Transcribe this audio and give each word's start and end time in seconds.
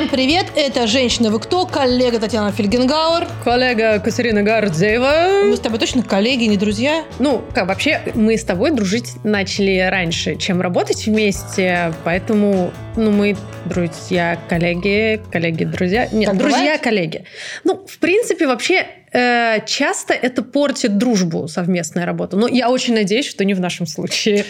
Всем 0.00 0.08
привет, 0.08 0.46
это 0.56 0.86
«Женщина, 0.86 1.30
вы 1.30 1.38
кто?» 1.38 1.66
Коллега 1.66 2.18
Татьяна 2.18 2.52
Фельгенгауэр. 2.52 3.28
Коллега 3.44 4.00
Катерина 4.00 4.42
Гордеева. 4.42 5.44
Мы 5.44 5.54
с 5.54 5.60
тобой 5.60 5.78
точно 5.78 6.02
коллеги, 6.02 6.44
не 6.44 6.56
друзья? 6.56 7.04
Ну, 7.18 7.44
как 7.52 7.66
вообще, 7.68 8.00
мы 8.14 8.38
с 8.38 8.44
тобой 8.44 8.70
дружить 8.70 9.22
начали 9.24 9.78
раньше, 9.90 10.36
чем 10.36 10.62
работать 10.62 11.04
вместе, 11.04 11.92
поэтому, 12.02 12.72
ну, 12.96 13.10
мы 13.10 13.36
друзья, 13.66 14.38
коллеги, 14.48 15.20
коллеги, 15.30 15.64
друзья. 15.64 16.08
Нет, 16.10 16.30
Так 16.30 16.38
друзья, 16.38 16.60
бывает? 16.60 16.80
коллеги. 16.80 17.24
Ну, 17.64 17.86
в 17.86 17.98
принципе, 17.98 18.46
вообще, 18.46 18.86
э, 19.12 19.58
часто 19.66 20.14
это 20.14 20.40
портит 20.42 20.96
дружбу, 20.96 21.46
совместная 21.46 22.06
работа. 22.06 22.38
Но 22.38 22.48
я 22.48 22.70
очень 22.70 22.94
надеюсь, 22.94 23.28
что 23.28 23.44
не 23.44 23.52
в 23.52 23.60
нашем 23.60 23.86
случае. 23.86 24.46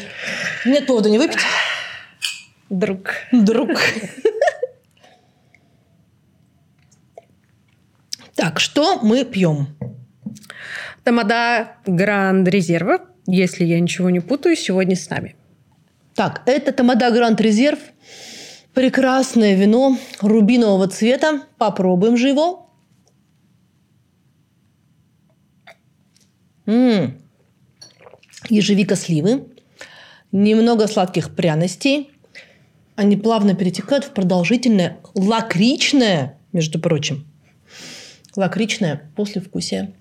Нет 0.65 0.87
повода 0.87 1.11
не 1.11 1.19
выпить. 1.19 1.41
Друг. 2.69 3.15
Друг. 3.33 3.71
Так, 8.41 8.59
что 8.59 8.99
мы 9.03 9.27
пьем? 9.27 9.77
Тамада 11.05 11.77
Гранд 11.85 12.49
Резерва, 12.49 13.01
если 13.27 13.67
я 13.67 13.79
ничего 13.79 14.09
не 14.09 14.21
путаю, 14.21 14.57
сегодня 14.57 14.97
с 14.97 15.11
нами. 15.11 15.37
Так, 16.15 16.41
это 16.47 16.73
Тамада 16.73 17.11
Гранд 17.11 17.39
Резерв. 17.43 17.79
Прекрасное 18.73 19.55
вино 19.57 19.99
рубинового 20.23 20.89
цвета. 20.89 21.43
Попробуем 21.59 22.17
же 22.17 22.29
его. 22.29 22.71
М. 26.65 27.21
Ежевика 28.49 28.97
сливы. 28.97 29.49
Немного 30.33 30.87
сладких 30.87 31.37
пряностей. 31.37 32.11
Они 32.97 33.19
плавно 33.19 33.55
перетекают 33.55 34.07
в 34.07 34.13
продолжительное 34.13 34.97
лакричное, 35.15 36.39
между 36.53 36.81
прочим, 36.81 37.30
лакричное 38.37 39.03
послевкусие. 39.17 39.93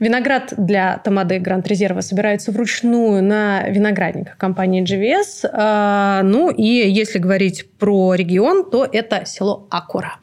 Виноград 0.00 0.54
для 0.56 0.98
Тамады 0.98 1.38
Гранд 1.38 1.66
Резерва 1.68 2.00
собирается 2.00 2.52
вручную 2.52 3.22
на 3.22 3.68
виноградниках 3.68 4.36
компании 4.36 4.82
GVS. 4.82 5.48
А, 5.52 6.22
Ну 6.22 6.50
и 6.50 6.62
если 6.64 7.18
говорить 7.18 7.70
про 7.78 8.14
регион, 8.14 8.70
то 8.70 8.88
это 8.90 9.24
село 9.24 9.66
Акура. 9.70 10.16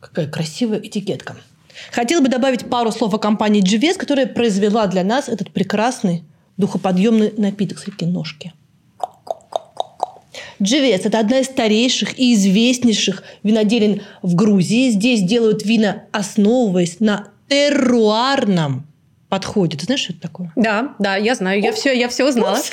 Какая 0.00 0.26
красивая 0.28 0.78
этикетка. 0.78 1.36
Хотела 1.92 2.22
бы 2.22 2.28
добавить 2.28 2.68
пару 2.68 2.90
слов 2.90 3.12
о 3.14 3.18
компании 3.18 3.62
GVS, 3.62 3.98
которая 3.98 4.26
произвела 4.26 4.86
для 4.86 5.04
нас 5.04 5.28
этот 5.28 5.50
прекрасный 5.50 6.24
духоподъемный 6.56 7.34
напиток. 7.36 7.78
Смотрите, 7.78 8.06
ножки. 8.06 8.52
GVS– 10.60 11.02
это 11.04 11.18
одна 11.18 11.40
из 11.40 11.46
старейших 11.46 12.18
и 12.18 12.34
известнейших 12.34 13.22
виноделин 13.42 14.02
в 14.22 14.34
Грузии. 14.34 14.90
Здесь 14.90 15.22
делают 15.22 15.64
вина, 15.64 16.04
основываясь 16.12 17.00
на 17.00 17.28
терруарном 17.48 18.86
подходе. 19.28 19.76
Ты 19.76 19.84
знаешь, 19.86 20.00
что 20.00 20.12
это 20.12 20.22
такое? 20.22 20.52
Да, 20.56 20.94
да, 20.98 21.16
я 21.16 21.34
знаю, 21.34 21.60
я 21.60 21.72
все, 21.72 21.92
я 21.92 22.08
все 22.08 22.28
узнала. 22.28 22.58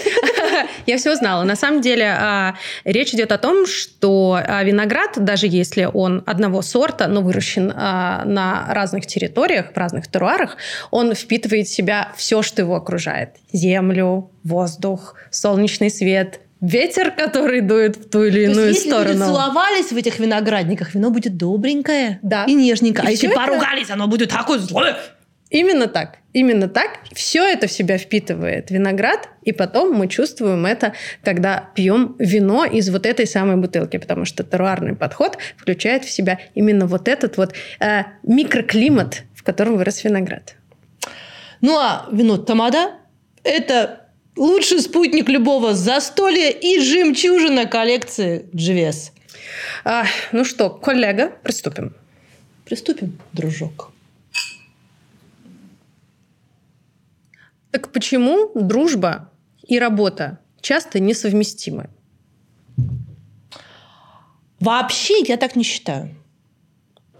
Я 0.85 0.97
все 0.97 1.13
узнала. 1.13 1.43
На 1.43 1.55
самом 1.55 1.81
деле 1.81 2.05
а, 2.05 2.55
речь 2.83 3.13
идет 3.13 3.31
о 3.31 3.37
том, 3.37 3.65
что 3.65 4.39
а, 4.45 4.63
виноград, 4.63 5.11
даже 5.15 5.47
если 5.47 5.89
он 5.91 6.23
одного 6.25 6.61
сорта, 6.61 7.07
но 7.07 7.21
выращен 7.21 7.71
а, 7.73 8.23
на 8.25 8.67
разных 8.69 9.05
территориях, 9.05 9.71
в 9.73 9.77
разных 9.77 10.09
теруарах, 10.09 10.57
он 10.91 11.15
впитывает 11.15 11.67
в 11.67 11.73
себя 11.73 12.11
все, 12.17 12.41
что 12.41 12.61
его 12.61 12.75
окружает: 12.75 13.37
землю, 13.51 14.29
воздух, 14.43 15.15
солнечный 15.31 15.89
свет, 15.89 16.41
ветер, 16.63 17.11
который 17.11 17.61
дует 17.61 17.97
в 17.97 18.09
ту 18.09 18.23
или 18.23 18.45
То 18.45 18.51
иную 18.51 18.67
есть, 18.69 18.85
если 18.85 18.89
люди 18.97 19.03
сторону. 19.11 19.25
целовались 19.25 19.91
в 19.91 19.97
этих 19.97 20.17
виноградниках, 20.19 20.95
вино 20.95 21.09
будет 21.11 21.35
добренькое 21.37 22.19
Да. 22.23 22.45
и 22.45 22.53
нежненькое. 22.55 23.05
И 23.05 23.07
а 23.09 23.11
если 23.11 23.29
это- 23.29 23.37
поругались, 23.37 23.89
оно 23.91 24.07
будет 24.07 24.29
такое 24.29 24.59
злое. 24.59 24.95
Именно 25.49 25.85
так. 25.87 26.17
Именно 26.31 26.67
так. 26.67 26.99
Все 27.13 27.43
это 27.43 27.67
в 27.67 27.71
себя 27.71 27.99
впитывает 27.99 28.71
виноград, 28.71 29.29
и 29.43 29.51
потом 29.51 29.91
мы 29.93 30.07
чувствуем 30.07 30.65
это, 30.65 30.93
когда 31.23 31.69
пьем 31.75 32.15
вино 32.17 32.65
из 32.65 32.89
вот 32.89 33.05
этой 33.05 33.27
самой 33.27 33.57
бутылки, 33.57 33.97
потому 33.97 34.25
что 34.25 34.43
теруарный 34.43 34.95
подход 34.95 35.37
включает 35.57 36.05
в 36.05 36.09
себя 36.09 36.39
именно 36.55 36.87
вот 36.87 37.07
этот 37.07 37.37
вот 37.37 37.53
э, 37.79 38.03
микроклимат, 38.23 39.23
в 39.35 39.43
котором 39.43 39.77
вырос 39.77 40.03
виноград. 40.03 40.55
Ну 41.61 41.77
а 41.77 42.07
вино 42.11 42.37
Тамада– 42.37 42.93
это 43.43 44.02
лучший 44.35 44.79
спутник 44.79 45.29
любого 45.29 45.73
застолья 45.73 46.49
и 46.49 46.79
жемчужина 46.79 47.65
коллекции 47.65 48.45
GVS. 48.53 49.11
А, 49.83 50.05
ну 50.31 50.45
что, 50.45 50.69
коллега, 50.69 51.29
приступим. 51.43 51.93
Приступим, 52.65 53.19
дружок. 53.33 53.91
Так 57.71 57.91
почему 57.91 58.51
дружба 58.55 59.31
и 59.67 59.79
работа 59.79 60.39
часто 60.61 60.99
несовместимы? 60.99 61.89
Вообще 64.59 65.19
я 65.27 65.37
так 65.37 65.55
не 65.55 65.63
считаю. 65.63 66.15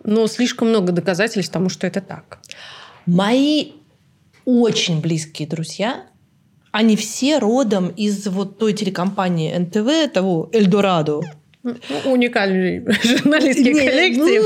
Но 0.03 0.27
слишком 0.27 0.69
много 0.69 0.91
доказательств 0.91 1.51
тому, 1.51 1.69
что 1.69 1.87
это 1.87 2.01
так. 2.01 2.39
Мои 3.05 3.71
очень 4.45 5.01
близкие 5.01 5.47
друзья, 5.47 6.07
они 6.73 6.95
все 6.95 7.37
родом 7.37 7.89
из 7.89 8.25
вот 8.27 8.57
той 8.57 8.73
телекомпании 8.73 9.55
НТВ, 9.55 10.11
того 10.11 10.49
Эльдорадо. 10.51 11.21
Ну, 11.61 11.75
Уникальный 12.11 12.83
журналистский 13.03 13.73
Не, 13.73 13.87
коллектив. 13.87 14.43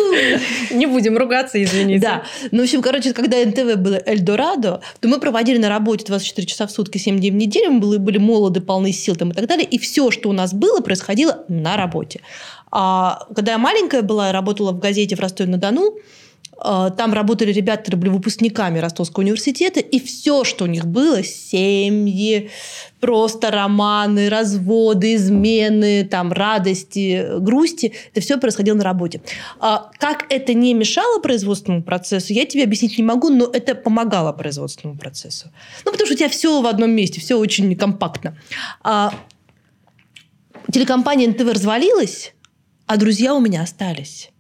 ну, 0.70 0.78
Не 0.78 0.86
будем 0.86 1.18
ругаться, 1.18 1.64
извините. 1.64 2.02
Да. 2.02 2.24
Ну, 2.52 2.60
в 2.60 2.64
общем, 2.64 2.82
короче, 2.82 3.14
когда 3.14 3.38
НТВ 3.44 3.78
было 3.78 4.00
Эльдорадо, 4.06 4.82
то 5.00 5.08
мы 5.08 5.20
проводили 5.20 5.58
на 5.58 5.70
работе 5.70 6.06
24 6.06 6.46
часа 6.46 6.68
в 6.68 6.72
сутки, 6.72 6.98
7 6.98 7.18
дней 7.18 7.32
в 7.32 7.36
неделю, 7.36 7.72
мы 7.72 7.80
были, 7.80 7.98
были 7.98 8.18
молоды, 8.18 8.60
полны 8.60 8.92
сил 8.92 9.16
там, 9.16 9.32
и 9.32 9.34
так 9.34 9.48
далее. 9.48 9.66
И 9.66 9.80
все, 9.80 10.12
что 10.12 10.30
у 10.30 10.34
нас 10.34 10.54
было, 10.54 10.82
происходило 10.82 11.46
на 11.48 11.78
работе. 11.78 12.20
А 12.72 13.26
когда 13.34 13.54
я 13.54 13.58
маленькая 13.58 14.02
была, 14.02 14.28
я 14.28 14.34
работала 14.34 14.74
в 14.74 14.80
газете 14.80 15.16
в 15.16 15.20
Ростове-на-Дону, 15.22 15.96
там 16.60 17.14
работали 17.14 17.52
ребята, 17.52 17.84
которые 17.84 18.02
были 18.02 18.10
выпускниками 18.10 18.80
Ростовского 18.80 19.24
университета, 19.24 19.80
и 19.80 20.00
все, 20.00 20.44
что 20.44 20.64
у 20.66 20.68
них 20.68 20.88
было, 20.88 21.24
семьи, 21.24 22.50
просто 23.00 23.52
романы, 23.52 24.30
разводы, 24.30 25.16
измены, 25.16 26.04
там, 26.04 26.32
радости, 26.34 27.40
грусти, 27.40 27.94
это 28.12 28.22
все 28.22 28.38
происходило 28.38 28.76
на 28.76 28.84
работе. 28.84 29.22
А 29.60 29.92
Как 30.00 30.26
это 30.30 30.54
не 30.56 30.74
мешало 30.74 31.20
производственному 31.20 31.84
процессу, 31.84 32.34
я 32.34 32.46
тебе 32.46 32.64
объяснить 32.64 32.98
не 32.98 33.04
могу, 33.04 33.30
но 33.30 33.46
это 33.46 33.76
помогало 33.76 34.34
производственному 34.34 35.00
процессу. 35.00 35.52
Ну, 35.86 35.92
потому 35.92 36.08
что 36.08 36.16
у 36.16 36.18
тебя 36.18 36.30
все 36.30 36.62
в 36.62 36.66
одном 36.66 36.90
месте, 36.92 37.22
все 37.22 37.38
очень 37.38 37.76
компактно. 37.76 38.36
А 38.84 39.14
Телекомпания 40.72 41.30
НТВ 41.30 41.54
развалилась, 41.54 42.34
а 42.88 42.98
друзья 42.98 43.34
у 43.34 43.40
меня 43.40 43.62
остались. 43.62 44.32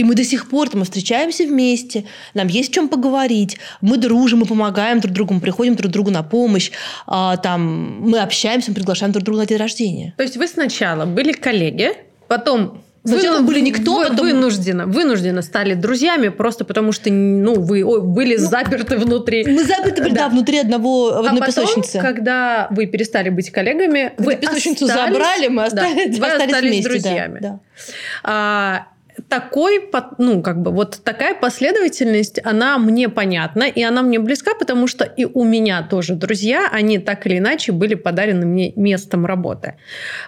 И 0.00 0.04
мы 0.04 0.14
до 0.14 0.24
сих 0.24 0.48
пор 0.48 0.70
там, 0.70 0.78
мы 0.80 0.84
встречаемся 0.86 1.44
вместе, 1.44 2.04
нам 2.32 2.46
есть 2.48 2.70
о 2.70 2.72
чем 2.72 2.88
поговорить, 2.88 3.58
мы 3.82 3.98
дружим, 3.98 4.38
мы 4.38 4.46
помогаем 4.46 4.98
друг 5.00 5.12
другу, 5.12 5.34
мы 5.34 5.40
приходим 5.40 5.74
друг 5.76 5.92
другу 5.92 6.10
на 6.10 6.22
помощь, 6.22 6.70
а, 7.06 7.36
там, 7.36 8.00
мы 8.00 8.18
общаемся, 8.20 8.70
мы 8.70 8.76
приглашаем 8.76 9.12
друг 9.12 9.24
друга 9.26 9.40
на 9.40 9.46
день 9.46 9.58
рождения. 9.58 10.14
То 10.16 10.22
есть 10.22 10.38
вы 10.38 10.48
сначала 10.48 11.04
были 11.04 11.32
коллеги, 11.32 11.90
потом 12.28 12.80
Сначала 13.04 13.40
вы- 13.40 13.46
были 13.46 13.60
никто, 13.60 13.96
вы- 13.98 14.08
потом- 14.08 14.26
вынужденно, 14.26 14.86
вынужденно 14.86 15.42
стали 15.42 15.74
друзьями 15.74 16.28
просто 16.28 16.64
потому 16.64 16.92
что 16.92 17.10
ну 17.10 17.60
вы 17.60 17.82
ой, 17.84 18.00
были 18.02 18.36
заперты 18.36 18.96
внутри. 18.96 19.44
Мы 19.46 19.64
заперты 19.64 20.02
были, 20.02 20.14
да, 20.14 20.24
Да. 20.24 20.28
внутри 20.30 20.58
одного, 20.60 21.08
А 21.14 21.18
одной 21.20 21.40
потом, 21.40 21.64
песочнице. 21.66 21.98
когда 22.00 22.68
вы 22.70 22.86
перестали 22.86 23.28
быть 23.28 23.50
коллегами, 23.50 24.12
Вы 24.18 24.24
вы 24.24 24.36
песочницу 24.36 24.84
остались- 24.86 25.12
забрали, 25.14 25.48
мы 25.48 25.56
да, 25.56 25.64
остались, 25.66 26.18
вы 26.18 26.26
остались 26.26 26.52
остались 26.54 26.70
вместе. 26.70 26.82
да, 26.82 26.88
друзьями. 26.90 27.38
да. 27.42 27.60
А, 28.22 28.86
такой, 29.28 29.88
ну, 30.18 30.42
как 30.42 30.60
бы, 30.62 30.70
вот 30.70 31.00
такая 31.04 31.34
последовательность, 31.34 32.40
она 32.44 32.78
мне 32.78 33.08
понятна, 33.08 33.64
и 33.64 33.82
она 33.82 34.02
мне 34.02 34.18
близка, 34.18 34.54
потому 34.54 34.86
что 34.86 35.04
и 35.04 35.24
у 35.24 35.44
меня 35.44 35.82
тоже 35.82 36.14
друзья, 36.14 36.68
они 36.72 36.98
так 36.98 37.26
или 37.26 37.38
иначе 37.38 37.72
были 37.72 37.94
подарены 37.94 38.46
мне 38.46 38.72
местом 38.76 39.26
работы. 39.26 39.76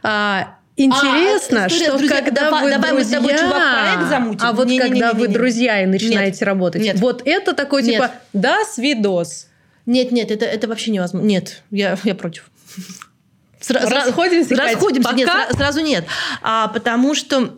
А, 0.02 0.56
Интересно, 0.74 1.64
А, 1.64 1.68
история 1.68 1.84
что 1.84 1.96
с 1.96 1.98
друзьями. 1.98 2.24
когда 2.24 2.40
Давай- 2.44 2.64
вы 2.64 2.70
давай 2.70 2.92
мы 2.94 3.04
с 3.04 3.08
тобой, 3.08 3.28
друзья, 3.34 3.46
чувак, 3.46 3.72
проект 3.94 4.08
замутим. 4.08 4.40
а 4.46 4.52
вот 4.52 4.66
Не-не-не-не-не-не. 4.68 5.00
когда 5.02 5.18
вы 5.18 5.28
друзья 5.28 5.82
и 5.82 5.86
начинаете 5.86 6.44
работать, 6.46 6.80
Нет. 6.82 6.98
вот 6.98 7.22
это 7.26 7.52
такой 7.52 7.82
Нет. 7.82 7.92
типа 7.96 8.10
да, 8.32 8.64
свидос. 8.64 9.48
Нет, 9.84 10.12
нет, 10.12 10.30
это, 10.30 10.46
это 10.46 10.68
вообще 10.68 10.90
невозможно. 10.90 11.26
Нет, 11.26 11.62
я, 11.70 11.98
я 12.04 12.14
против. 12.14 12.50
Сра- 13.60 13.86
Расходимся, 13.88 14.56
Кать? 14.56 14.74
Расходимся. 14.74 15.12
Нет, 15.14 15.28
Пока? 15.28 15.46
сра- 15.50 15.56
сразу 15.56 15.80
нет. 15.82 16.04
А, 16.40 16.68
потому 16.68 17.14
что 17.14 17.54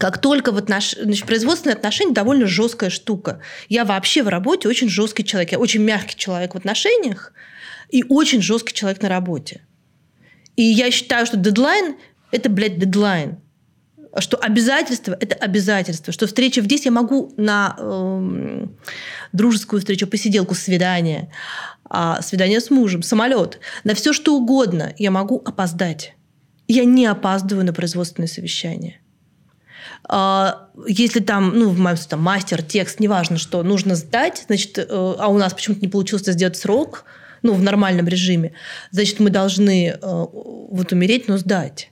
как 0.00 0.16
только 0.16 0.50
в 0.50 0.56
отнош... 0.56 0.96
значит, 0.98 1.26
производственные 1.26 1.76
отношения 1.76 2.14
довольно 2.14 2.46
жесткая 2.46 2.88
штука. 2.88 3.42
Я 3.68 3.84
вообще 3.84 4.22
в 4.22 4.28
работе 4.28 4.66
очень 4.66 4.88
жесткий 4.88 5.24
человек. 5.24 5.52
Я 5.52 5.58
очень 5.58 5.82
мягкий 5.82 6.16
человек 6.16 6.54
в 6.54 6.56
отношениях 6.56 7.34
и 7.90 8.02
очень 8.08 8.40
жесткий 8.40 8.72
человек 8.72 9.02
на 9.02 9.10
работе. 9.10 9.60
И 10.56 10.62
я 10.62 10.90
считаю, 10.90 11.26
что 11.26 11.36
дедлайн– 11.36 11.96
это, 12.32 12.48
блядь, 12.48 12.78
дедлайн. 12.78 13.40
что 14.20 14.38
обязательство– 14.38 15.14
это 15.20 15.34
обязательство, 15.34 16.14
что 16.14 16.26
встреча 16.26 16.62
в 16.62 16.66
10 16.66 16.86
я 16.86 16.90
могу 16.92 17.34
на 17.36 17.76
э, 17.78 18.66
дружескую 19.32 19.80
встречу, 19.80 20.06
посиделку, 20.06 20.54
свидание, 20.54 21.30
а 21.84 22.22
свидание 22.22 22.60
с 22.60 22.70
мужем, 22.70 23.02
самолет, 23.02 23.60
на 23.84 23.94
все 23.94 24.14
что 24.14 24.34
угодно 24.34 24.94
я 24.96 25.10
могу 25.10 25.42
опоздать. 25.44 26.14
Я 26.68 26.86
не 26.86 27.04
опаздываю 27.04 27.66
на 27.66 27.74
производственное 27.74 28.28
совещание. 28.28 28.99
А, 30.04 30.68
если 30.86 31.20
там, 31.20 31.58
ну, 31.58 31.70
в 31.70 31.78
моем 31.78 31.96
случае, 31.96 32.10
там, 32.10 32.22
мастер, 32.22 32.62
текст, 32.62 33.00
неважно 33.00 33.38
что, 33.38 33.62
нужно 33.62 33.94
сдать, 33.94 34.44
значит, 34.46 34.78
э, 34.78 34.84
а 34.88 35.28
у 35.28 35.38
нас 35.38 35.54
почему-то 35.54 35.82
не 35.82 35.88
получилось 35.88 36.26
сделать 36.26 36.56
срок, 36.56 37.04
ну, 37.42 37.54
в 37.54 37.62
нормальном 37.62 38.08
режиме, 38.08 38.52
значит, 38.90 39.20
мы 39.20 39.30
должны 39.30 39.88
э, 39.88 39.96
вот 40.00 40.92
умереть, 40.92 41.28
но 41.28 41.38
сдать. 41.38 41.90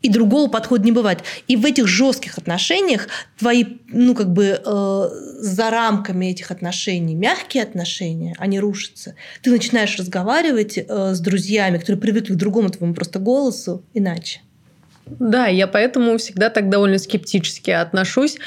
И 0.00 0.08
другого 0.10 0.48
подхода 0.48 0.84
не 0.84 0.92
бывает. 0.92 1.24
И 1.48 1.56
в 1.56 1.64
этих 1.64 1.88
жестких 1.88 2.38
отношениях 2.38 3.08
твои, 3.36 3.64
ну, 3.88 4.14
как 4.14 4.32
бы 4.32 4.60
э, 4.64 5.08
за 5.40 5.70
рамками 5.70 6.26
этих 6.26 6.52
отношений, 6.52 7.16
мягкие 7.16 7.64
отношения, 7.64 8.34
они 8.38 8.60
рушатся. 8.60 9.16
Ты 9.42 9.50
начинаешь 9.50 9.96
разговаривать 9.96 10.78
э, 10.78 11.14
с 11.14 11.20
друзьями, 11.20 11.78
которые 11.78 12.00
привыкли 12.00 12.34
к 12.34 12.36
другому 12.36 12.70
твоему 12.70 12.94
просто 12.94 13.18
голосу, 13.18 13.84
иначе. 13.92 14.40
Да, 15.18 15.46
я 15.46 15.66
поэтому 15.66 16.16
всегда 16.18 16.50
так 16.50 16.68
довольно 16.68 16.98
скептически 16.98 17.70
отношусь 17.70 18.38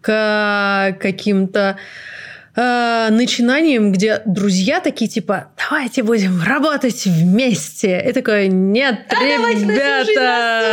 к 0.00 0.96
каким-то 0.98 1.76
э, 2.56 3.08
начинанием, 3.10 3.92
где 3.92 4.22
друзья 4.24 4.80
такие 4.80 5.08
типа, 5.08 5.48
давайте 5.58 6.02
будем 6.02 6.42
работать 6.42 7.04
вместе. 7.06 8.02
И 8.06 8.12
такое, 8.12 8.48
нет, 8.48 9.00
а 9.08 9.24
ребята, 9.52 10.72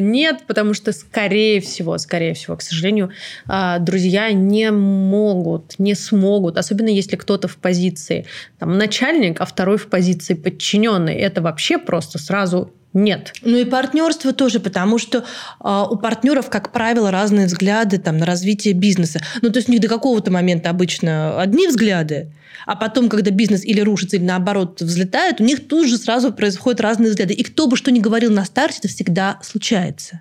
нет, 0.00 0.44
потому 0.46 0.74
что 0.74 0.92
скорее 0.92 1.60
всего, 1.60 1.98
скорее 1.98 2.34
всего, 2.34 2.56
к 2.56 2.62
сожалению, 2.62 3.10
э, 3.48 3.76
друзья 3.80 4.32
не 4.32 4.70
могут, 4.70 5.78
не 5.78 5.94
смогут, 5.94 6.56
особенно 6.58 6.88
если 6.88 7.16
кто-то 7.16 7.48
в 7.48 7.56
позиции 7.56 8.26
там 8.58 8.78
начальник, 8.78 9.40
а 9.40 9.44
второй 9.44 9.76
в 9.78 9.88
позиции 9.88 10.34
подчиненный. 10.34 11.14
Это 11.14 11.42
вообще 11.42 11.78
просто 11.78 12.18
сразу 12.18 12.72
нет. 12.94 13.34
Ну 13.42 13.56
и 13.56 13.64
партнерство 13.64 14.32
тоже, 14.32 14.60
потому 14.60 14.98
что 14.98 15.18
э, 15.18 15.84
у 15.90 15.96
партнеров, 15.96 16.48
как 16.48 16.72
правило, 16.72 17.10
разные 17.10 17.46
взгляды 17.46 17.98
там, 17.98 18.16
на 18.16 18.26
развитие 18.26 18.74
бизнеса. 18.74 19.20
Ну, 19.42 19.50
то 19.50 19.58
есть 19.58 19.68
у 19.68 19.72
них 19.72 19.80
до 19.80 19.88
какого-то 19.88 20.30
момента 20.30 20.70
обычно 20.70 21.40
одни 21.40 21.68
взгляды, 21.68 22.32
а 22.64 22.76
потом, 22.76 23.08
когда 23.08 23.30
бизнес 23.30 23.64
или 23.64 23.80
рушится, 23.80 24.16
или 24.16 24.24
наоборот 24.24 24.80
взлетает, 24.80 25.40
у 25.40 25.44
них 25.44 25.68
тут 25.68 25.86
же 25.86 25.98
сразу 25.98 26.32
происходят 26.32 26.80
разные 26.80 27.10
взгляды. 27.10 27.34
И 27.34 27.42
кто 27.42 27.66
бы 27.66 27.76
что 27.76 27.90
ни 27.90 28.00
говорил 28.00 28.32
на 28.32 28.44
старте, 28.44 28.78
это 28.78 28.88
всегда 28.88 29.38
случается. 29.42 30.20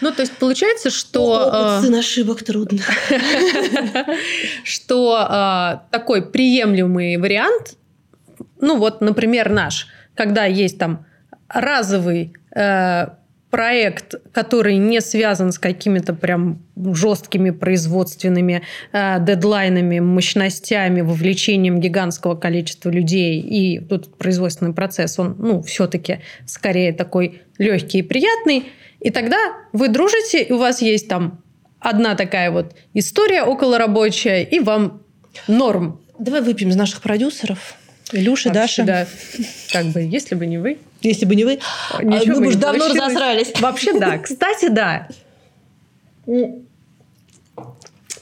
Ну, 0.00 0.10
то 0.10 0.22
есть 0.22 0.32
получается, 0.32 0.90
что... 0.90 1.46
Опыт 1.46 1.84
сын 1.84 1.94
ошибок 1.94 2.42
трудно. 2.42 2.80
Что 4.64 5.16
а, 5.18 5.82
такой 5.90 6.22
приемлемый 6.22 7.16
вариант, 7.16 7.76
ну 8.60 8.76
вот, 8.76 9.00
например, 9.00 9.50
наш, 9.50 9.88
когда 10.14 10.44
есть 10.44 10.78
там 10.78 11.06
разовый 11.48 12.32
э, 12.54 13.06
проект, 13.50 14.14
который 14.32 14.76
не 14.76 15.00
связан 15.00 15.52
с 15.52 15.58
какими-то 15.58 16.12
прям 16.12 16.62
жесткими 16.76 17.50
производственными 17.50 18.62
э, 18.92 19.16
дедлайнами, 19.24 20.00
мощностями, 20.00 21.00
вовлечением 21.00 21.80
гигантского 21.80 22.34
количества 22.36 22.90
людей, 22.90 23.40
и 23.40 23.80
тут 23.80 24.16
производственный 24.18 24.74
процесс, 24.74 25.18
он, 25.18 25.36
ну, 25.38 25.62
все-таки 25.62 26.20
скорее 26.46 26.92
такой 26.92 27.42
легкий 27.58 27.98
и 27.98 28.02
приятный, 28.02 28.64
и 29.00 29.10
тогда 29.10 29.38
вы 29.72 29.88
дружите, 29.88 30.42
и 30.42 30.52
у 30.52 30.58
вас 30.58 30.82
есть 30.82 31.08
там 31.08 31.42
одна 31.80 32.16
такая 32.16 32.50
вот 32.50 32.74
история 32.92 33.42
околорабочая, 33.42 34.42
и 34.42 34.58
вам 34.60 35.02
норм. 35.46 36.00
Давай 36.18 36.42
выпьем 36.42 36.68
из 36.70 36.76
наших 36.76 37.00
продюсеров. 37.00 37.76
Илюша, 38.12 38.48
Вообще, 38.48 38.82
Даша. 38.82 38.84
Да. 38.84 39.06
Как 39.72 39.86
бы, 39.86 40.00
если 40.00 40.34
бы 40.34 40.46
не 40.46 40.58
вы. 40.58 40.78
Если 41.02 41.24
бы 41.24 41.36
не 41.36 41.44
вы, 41.44 41.60
Ничего 42.02 42.36
мы 42.36 42.40
бы 42.40 42.46
уже 42.48 42.58
давно 42.58 42.80
получилось. 42.80 43.08
разосрались. 43.08 43.60
Вообще, 43.60 43.98
да. 43.98 44.18
Кстати, 44.22 44.68
да. 44.68 45.08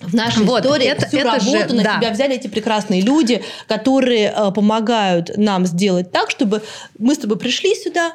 В 0.01 0.15
нашей 0.15 0.45
вот, 0.45 0.65
истории 0.65 0.87
это, 0.87 1.07
всю 1.07 1.19
это 1.19 1.33
работу 1.33 1.69
же, 1.71 1.75
на 1.75 1.83
да. 1.83 1.99
себя 1.99 2.11
взяли 2.11 2.35
эти 2.37 2.49
прекрасные 2.49 3.01
люди, 3.01 3.43
которые 3.67 4.33
э, 4.37 4.53
помогают 4.53 5.37
нам 5.37 5.67
сделать 5.67 6.13
так, 6.13 6.31
чтобы 6.31 6.63
мы 6.99 7.15
с 7.15 7.19
тобой 7.19 7.39
пришли 7.39 7.75
сюда, 7.75 8.15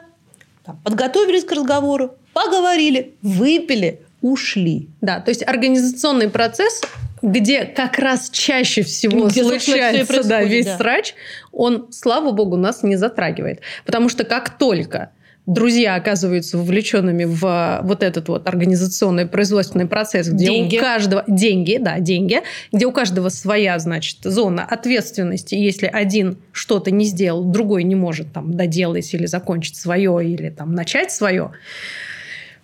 там, 0.63 0.79
подготовились 0.83 1.43
к 1.43 1.51
разговору, 1.51 2.15
поговорили, 2.33 3.13
выпили, 3.21 3.99
ушли. 4.21 4.87
Да, 5.01 5.19
то 5.19 5.29
есть 5.29 5.45
организационный 5.45 6.29
процесс 6.29 6.81
где 7.21 7.65
как 7.65 7.99
раз 7.99 8.29
чаще 8.29 8.83
всего 8.83 9.27
где, 9.27 9.43
случается 9.43 10.23
да, 10.23 10.43
весь 10.43 10.65
да. 10.65 10.77
срач, 10.77 11.15
он, 11.51 11.87
слава 11.91 12.31
богу, 12.31 12.57
нас 12.57 12.83
не 12.83 12.95
затрагивает. 12.95 13.61
Потому 13.85 14.09
что 14.09 14.23
как 14.23 14.57
только 14.57 15.11
друзья 15.45 15.95
оказываются 15.95 16.57
вовлеченными 16.57 17.25
в 17.25 17.81
вот 17.83 18.03
этот 18.03 18.27
вот 18.29 18.47
организационный 18.47 19.25
производственный 19.25 19.87
процесс, 19.87 20.27
где 20.29 20.45
деньги. 20.45 20.77
у 20.77 20.79
каждого 20.79 21.23
деньги, 21.27 21.77
да, 21.79 21.99
деньги, 21.99 22.41
где 22.71 22.85
у 22.85 22.91
каждого 22.91 23.29
своя, 23.29 23.77
значит, 23.79 24.17
зона 24.23 24.63
ответственности. 24.63 25.55
Если 25.55 25.87
один 25.87 26.37
что-то 26.51 26.91
не 26.91 27.05
сделал, 27.05 27.43
другой 27.43 27.83
не 27.83 27.95
может 27.95 28.31
там 28.33 28.53
доделать 28.53 29.13
или 29.13 29.25
закончить 29.25 29.75
свое, 29.75 30.25
или 30.25 30.49
там 30.49 30.73
начать 30.73 31.11
свое, 31.11 31.51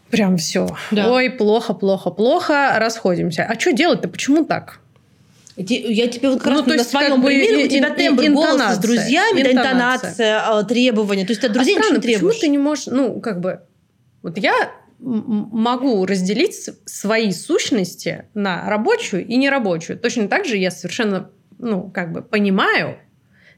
Прям 0.10 0.38
все. 0.38 0.68
Да. 0.92 1.12
Ой, 1.12 1.30
плохо, 1.30 1.74
плохо, 1.74 2.10
плохо, 2.12 2.76
расходимся. 2.78 3.44
А 3.44 3.60
что 3.60 3.74
делать-то? 3.74 4.08
Почему 4.08 4.46
так? 4.46 4.80
Я 5.58 6.08
тебе 6.08 6.30
вот 6.30 6.42
как 6.42 6.54
ну, 6.54 6.60
раз 6.60 6.68
на 6.68 6.84
своем 6.84 7.12
как 7.14 7.22
бы 7.22 7.28
примере, 7.28 7.66
у 7.66 7.68
тебя 7.68 7.90
тембр 7.90 8.24
голоса 8.30 8.76
с 8.76 8.78
друзьями, 8.78 9.42
интонация, 9.42 9.52
интонация 9.52 10.40
а, 10.48 10.64
требования. 10.64 11.26
То 11.26 11.32
есть 11.32 11.42
ты 11.42 11.48
от 11.48 11.54
друзей 11.54 11.76
а 11.76 11.80
ничего 11.80 11.96
не 11.96 12.02
требуешь. 12.02 12.36
Почему 12.36 12.42
ты 12.42 12.48
не 12.48 12.58
можешь, 12.58 12.86
ну, 12.86 13.20
как 13.20 13.40
бы... 13.40 13.62
Вот 14.22 14.38
я 14.38 14.72
могу 15.00 16.06
разделить 16.06 16.70
свои 16.86 17.32
сущности 17.32 18.26
на 18.34 18.70
рабочую 18.70 19.26
и 19.26 19.36
нерабочую. 19.36 19.98
Точно 20.00 20.28
так 20.28 20.46
же 20.46 20.58
я 20.58 20.72
совершенно, 20.72 21.30
ну, 21.58 21.90
как 21.90 22.12
бы 22.12 22.22
понимаю, 22.22 22.98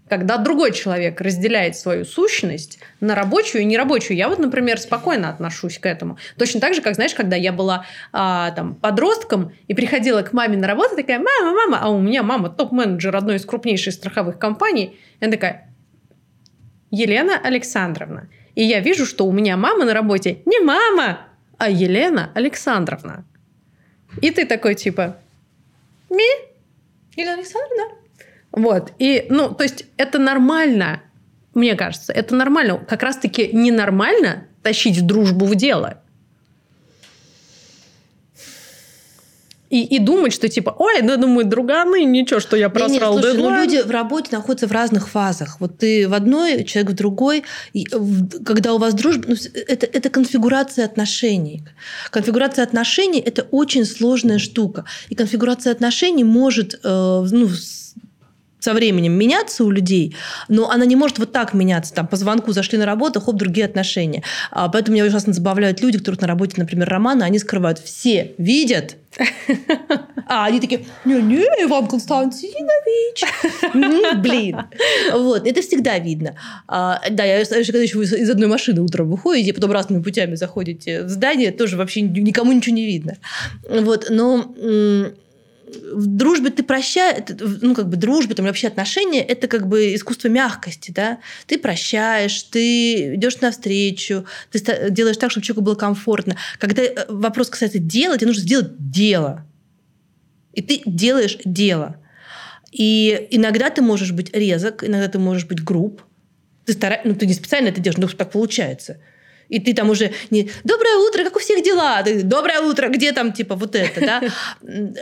когда 0.09 0.37
другой 0.37 0.73
человек 0.73 1.21
разделяет 1.21 1.77
свою 1.77 2.03
сущность 2.03 2.79
на 2.99 3.15
рабочую 3.15 3.61
и 3.61 3.65
нерабочую. 3.65 4.17
Я 4.17 4.27
вот, 4.27 4.39
например, 4.39 4.79
спокойно 4.79 5.29
отношусь 5.29 5.77
к 5.77 5.85
этому. 5.85 6.17
Точно 6.37 6.59
так 6.59 6.73
же, 6.73 6.81
как, 6.81 6.95
знаешь, 6.95 7.13
когда 7.13 7.35
я 7.35 7.53
была 7.53 7.85
а, 8.11 8.51
там, 8.51 8.75
подростком 8.75 9.53
и 9.67 9.73
приходила 9.73 10.23
к 10.23 10.33
маме 10.33 10.57
на 10.57 10.67
работу, 10.67 10.95
такая, 10.95 11.19
мама, 11.19 11.55
мама, 11.55 11.79
а 11.81 11.89
у 11.89 12.01
меня 12.01 12.23
мама 12.23 12.49
топ-менеджер 12.49 13.15
одной 13.15 13.35
из 13.35 13.45
крупнейших 13.45 13.93
страховых 13.93 14.39
компаний. 14.39 14.97
И 15.19 15.25
она 15.25 15.31
такая, 15.31 15.69
Елена 16.89 17.37
Александровна. 17.37 18.29
И 18.55 18.63
я 18.63 18.79
вижу, 18.79 19.05
что 19.05 19.27
у 19.27 19.31
меня 19.31 19.57
мама 19.57 19.85
на 19.85 19.93
работе 19.93 20.41
не 20.45 20.59
мама, 20.59 21.27
а 21.57 21.69
Елена 21.69 22.31
Александровна. 22.33 23.25
И 24.21 24.31
ты 24.31 24.45
такой 24.45 24.73
типа, 24.73 25.17
ми? 26.09 26.25
Елена 27.15 27.35
Александровна? 27.35 27.99
Вот. 28.51 28.93
И, 28.99 29.25
ну, 29.29 29.53
то 29.53 29.63
есть 29.63 29.85
это 29.97 30.19
нормально, 30.19 31.01
мне 31.53 31.75
кажется, 31.75 32.13
это 32.13 32.35
нормально. 32.35 32.77
Как 32.87 33.03
раз-таки 33.03 33.49
ненормально 33.53 34.45
тащить 34.63 35.05
дружбу 35.05 35.45
в 35.45 35.55
дело. 35.55 36.01
И, 39.69 39.83
и 39.83 39.99
думать, 39.99 40.33
что 40.33 40.49
типа, 40.49 40.75
ой, 40.79 41.03
ну, 41.03 41.15
думаю, 41.15 41.45
друганы, 41.45 42.03
ничего, 42.03 42.39
что 42.39 42.57
я 42.57 42.69
просрал 42.69 43.13
нет, 43.13 43.23
нет, 43.23 43.35
слушай, 43.35 43.51
ну, 43.51 43.55
люди 43.55 43.81
в 43.83 43.91
работе 43.91 44.29
находятся 44.31 44.67
в 44.67 44.71
разных 44.71 45.07
фазах. 45.07 45.57
Вот 45.59 45.77
ты 45.77 46.07
в 46.07 46.15
одной, 46.15 46.63
человек 46.63 46.91
в 46.93 46.95
другой. 46.95 47.43
И 47.73 47.85
когда 47.85 48.73
у 48.73 48.79
вас 48.79 48.95
дружба, 48.95 49.25
ну, 49.27 49.35
это, 49.67 49.85
это 49.85 50.09
конфигурация 50.09 50.85
отношений. 50.85 51.61
Конфигурация 52.09 52.63
отношений– 52.63 53.19
это 53.25 53.43
очень 53.51 53.85
сложная 53.85 54.39
штука. 54.39 54.85
И 55.09 55.13
конфигурация 55.15 55.71
отношений 55.71 56.23
может 56.23 56.73
э, 56.83 57.27
ну, 57.31 57.47
со 58.59 58.73
временем 58.73 59.13
меняться 59.13 59.63
у 59.63 59.71
людей, 59.71 60.15
но 60.47 60.69
она 60.69 60.85
не 60.85 60.95
может 60.95 61.19
вот 61.19 61.31
так 61.31 61.53
меняться. 61.53 61.93
Там 61.93 62.07
по 62.07 62.15
звонку 62.15 62.51
зашли 62.51 62.77
на 62.77 62.85
работу, 62.85 63.21
хоп, 63.21 63.35
другие 63.35 63.65
отношения. 63.65 64.23
А, 64.51 64.69
поэтому 64.69 64.95
меня 64.95 65.05
ужасно 65.05 65.33
забавляют 65.33 65.81
люди, 65.81 65.97
которые 65.97 66.19
на 66.21 66.27
работе, 66.27 66.55
например, 66.57 66.89
романы, 66.89 67.23
они 67.23 67.39
скрывают. 67.39 67.79
Все 67.79 68.33
видят, 68.37 68.97
а 70.27 70.45
они 70.45 70.59
такие, 70.59 70.85
не-не, 71.05 71.43
Иван 71.65 71.87
Константинович. 71.87 73.23
Блин. 74.21 74.57
Вот, 75.13 75.47
это 75.47 75.61
всегда 75.61 75.97
видно. 75.97 76.35
А, 76.67 77.01
да, 77.09 77.23
я 77.23 77.43
когда 77.45 77.79
еще 77.79 78.01
из 78.01 78.29
одной 78.29 78.47
машины 78.47 78.81
утром 78.81 79.09
выходите, 79.09 79.53
потом 79.53 79.71
разными 79.71 80.01
путями 80.01 80.35
заходите 80.35 81.03
в 81.03 81.09
здание, 81.09 81.51
тоже 81.51 81.77
вообще 81.77 82.01
никому 82.01 82.51
ничего 82.51 82.75
не 82.75 82.85
видно. 82.85 83.17
Вот, 83.67 84.07
но 84.09 84.53
в 85.93 86.07
дружбе 86.07 86.49
ты 86.49 86.63
прощаешь, 86.63 87.23
ну, 87.61 87.75
как 87.75 87.89
бы 87.89 87.97
дружба, 87.97 88.35
там, 88.35 88.45
вообще 88.45 88.67
отношения, 88.67 89.21
это 89.21 89.47
как 89.47 89.67
бы 89.67 89.93
искусство 89.95 90.27
мягкости, 90.27 90.91
да. 90.91 91.19
Ты 91.47 91.57
прощаешь, 91.57 92.43
ты 92.43 93.15
идешь 93.15 93.39
навстречу, 93.41 94.25
ты 94.51 94.89
делаешь 94.89 95.17
так, 95.17 95.31
чтобы 95.31 95.45
человеку 95.45 95.65
было 95.65 95.75
комфортно. 95.75 96.37
Когда 96.57 96.83
э, 96.83 97.05
вопрос 97.07 97.49
касается 97.49 97.79
дела, 97.79 98.17
тебе 98.17 98.27
нужно 98.27 98.43
сделать 98.43 98.91
дело. 98.91 99.45
И 100.53 100.61
ты 100.61 100.81
делаешь 100.85 101.37
дело. 101.45 101.97
И 102.71 103.27
иногда 103.31 103.69
ты 103.69 103.81
можешь 103.81 104.11
быть 104.11 104.35
резок, 104.35 104.83
иногда 104.83 105.07
ты 105.07 105.19
можешь 105.19 105.45
быть 105.45 105.63
груб. 105.63 106.01
Ты 106.65 106.73
стараешься, 106.73 107.07
ну, 107.07 107.15
ты 107.15 107.25
не 107.25 107.33
специально 107.33 107.69
это 107.69 107.81
делаешь, 107.81 107.97
но 107.97 108.07
так 108.07 108.31
получается. 108.31 108.99
И 109.49 109.59
ты 109.59 109.73
там 109.73 109.89
уже 109.89 110.11
не 110.29 110.49
«Доброе 110.63 110.95
утро, 110.97 111.23
как 111.23 111.35
у 111.35 111.39
всех 111.39 111.63
дела?» 111.63 112.01
ты, 112.03 112.23
«Доброе 112.23 112.61
утро, 112.61 112.87
где 112.87 113.11
там?» 113.11 113.33
Типа 113.33 113.55
вот 113.55 113.75
это, 113.75 113.99
да? 113.99 114.21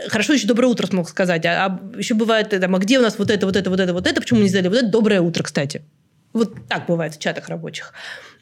Хорошо 0.08 0.32
еще 0.32 0.46
«Доброе 0.46 0.68
утро» 0.68 0.86
смог 0.86 1.08
сказать. 1.08 1.44
А, 1.46 1.66
а 1.66 1.98
еще 1.98 2.14
бывает 2.14 2.48
там 2.48 2.74
«А 2.74 2.78
где 2.78 2.98
у 2.98 3.02
нас 3.02 3.18
вот 3.18 3.30
это, 3.30 3.46
вот 3.46 3.56
это, 3.56 3.70
вот 3.70 3.80
это, 3.80 3.92
вот 3.92 4.06
это?» 4.06 4.20
Почему 4.20 4.38
мы 4.38 4.44
не 4.44 4.48
сделали 4.48 4.68
вот 4.68 4.78
это? 4.78 4.88
«Доброе 4.88 5.20
утро», 5.20 5.42
кстати. 5.42 5.82
Вот 6.32 6.54
так 6.68 6.86
бывает 6.86 7.14
в 7.14 7.18
чатах 7.18 7.48
рабочих. 7.48 7.92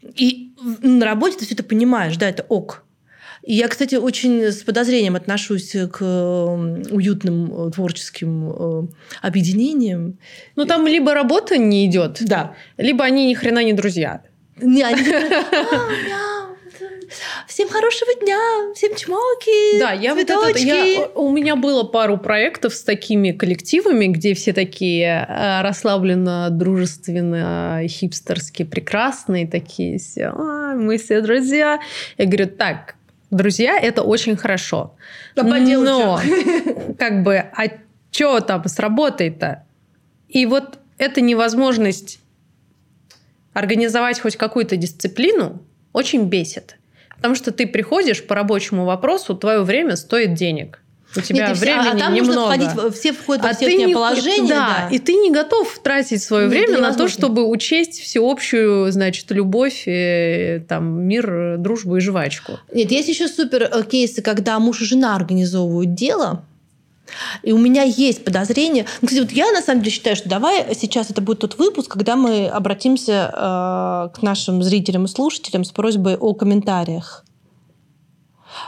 И 0.03 0.53
на 0.83 1.05
работе 1.05 1.39
ты 1.39 1.45
все 1.45 1.55
это 1.55 1.65
понимаешь, 1.65 2.17
да, 2.17 2.29
это 2.29 2.45
ок. 2.49 2.85
И 3.43 3.55
я, 3.55 3.69
кстати, 3.69 3.95
очень 3.95 4.43
с 4.43 4.63
подозрением 4.63 5.15
отношусь 5.15 5.77
к 5.93 6.03
уютным 6.03 7.69
э, 7.69 7.71
творческим 7.71 8.51
э, 8.51 8.89
объединениям. 9.23 10.19
Ну, 10.57 10.65
там 10.65 10.87
либо 10.87 11.15
работа 11.15 11.57
не 11.57 11.87
идет, 11.87 12.19
да. 12.21 12.55
либо 12.77 13.05
они 13.05 13.29
ни 13.29 13.35
хрена 13.35 13.63
не 13.63 13.73
друзья. 13.73 14.23
Не, 14.61 14.83
они 14.83 15.03
Всем 17.47 17.69
хорошего 17.69 18.13
дня, 18.21 18.39
всем 18.75 18.95
чмоки, 18.97 19.79
Да, 19.79 19.93
я 19.93 20.15
вот 20.15 20.29
это, 20.29 20.59
я, 20.59 21.07
у 21.15 21.31
меня 21.31 21.57
было 21.57 21.85
пару 21.85 22.19
проектов 22.19 22.75
с 22.75 22.83
такими 22.83 23.31
коллективами, 23.31 24.07
где 24.07 24.35
все 24.35 24.53
такие 24.53 25.27
э, 25.29 25.63
расслабленно, 25.63 26.51
дружественно, 26.51 27.81
хипстерски 27.87 28.65
прекрасные, 28.65 29.47
такие 29.47 29.99
все, 29.99 30.27
а, 30.27 30.75
мы 30.75 30.99
все 30.99 31.21
друзья. 31.21 31.81
Я 32.19 32.27
говорю, 32.27 32.49
так, 32.49 32.97
друзья, 33.31 33.79
это 33.79 34.03
очень 34.03 34.37
хорошо. 34.37 34.97
Да, 35.37 35.45
Но, 35.85 36.21
как 36.99 37.23
бы, 37.23 37.37
а 37.37 37.65
что 38.11 38.41
там 38.41 38.67
с 38.67 38.79
работой-то? 38.79 39.65
И 40.29 40.45
вот 40.47 40.79
эта 40.99 41.21
невозможность 41.21 42.21
организовать 43.57 44.21
хоть 44.21 44.37
какую-то 44.37 44.77
дисциплину 44.77 45.63
очень 45.95 46.25
бесит. 46.25 46.77
Потому 47.17 47.35
что 47.35 47.53
ты 47.53 47.67
приходишь 47.67 48.23
по 48.23 48.35
рабочему 48.35 48.85
вопросу, 48.85 49.35
твое 49.35 49.63
время 49.63 49.97
стоит 49.97 50.35
денег. 50.35 50.83
У 51.17 51.23
тебя 51.23 51.49
Нет, 51.49 51.57
времени 51.57 51.89
а, 51.89 51.93
а 51.93 51.99
там 51.99 52.13
немного. 52.13 52.55
Нужно 52.55 52.69
входить, 52.69 52.95
все 52.95 53.13
входят 53.15 53.45
во 53.45 53.51
а 53.51 53.55
все 53.55 53.87
не, 53.87 53.95
положения. 53.95 54.49
Да, 54.49 54.89
да, 54.91 54.95
и 54.95 54.99
ты 54.99 55.15
не 55.15 55.31
готов 55.31 55.79
тратить 55.79 56.23
свое 56.23 56.49
Нет, 56.49 56.51
время 56.51 56.81
на 56.81 56.93
то, 56.93 57.09
чтобы 57.09 57.49
учесть 57.49 57.99
всеобщую, 57.99 58.93
значит, 58.93 59.31
любовь, 59.31 59.85
и, 59.87 60.63
там, 60.69 61.05
мир, 61.05 61.57
дружбу 61.57 61.97
и 61.97 62.01
жвачку. 62.01 62.59
Нет, 62.75 62.91
есть 62.91 63.09
еще 63.09 63.27
супер 63.27 63.71
э, 63.73 63.83
кейсы, 63.85 64.21
когда 64.21 64.59
муж 64.59 64.83
и 64.83 64.85
жена 64.85 65.17
организовывают 65.17 65.95
дело, 65.95 66.45
и 67.43 67.53
у 67.53 67.59
меня 67.59 67.83
есть 67.83 68.25
подозрение. 68.25 68.87
Ну, 69.01 69.09
кстати, 69.09 69.23
вот 69.23 69.33
я 69.33 69.51
на 69.53 69.63
самом 69.63 69.83
деле 69.83 69.95
считаю, 69.95 70.17
что 70.17 70.29
давай 70.29 70.75
сейчас 70.75 71.11
это 71.11 71.21
будет 71.21 71.41
тот 71.41 71.59
выпуск, 71.59 71.91
когда 71.93 72.17
мы 72.17 72.49
обратимся 72.49 73.31
э, 73.33 74.17
к 74.17 74.23
нашим 74.23 74.63
зрителям 74.63 75.05
и 75.05 75.09
слушателям 75.09 75.65
с 75.65 75.71
просьбой 75.71 76.17
о 76.17 76.35
комментариях. 76.35 77.25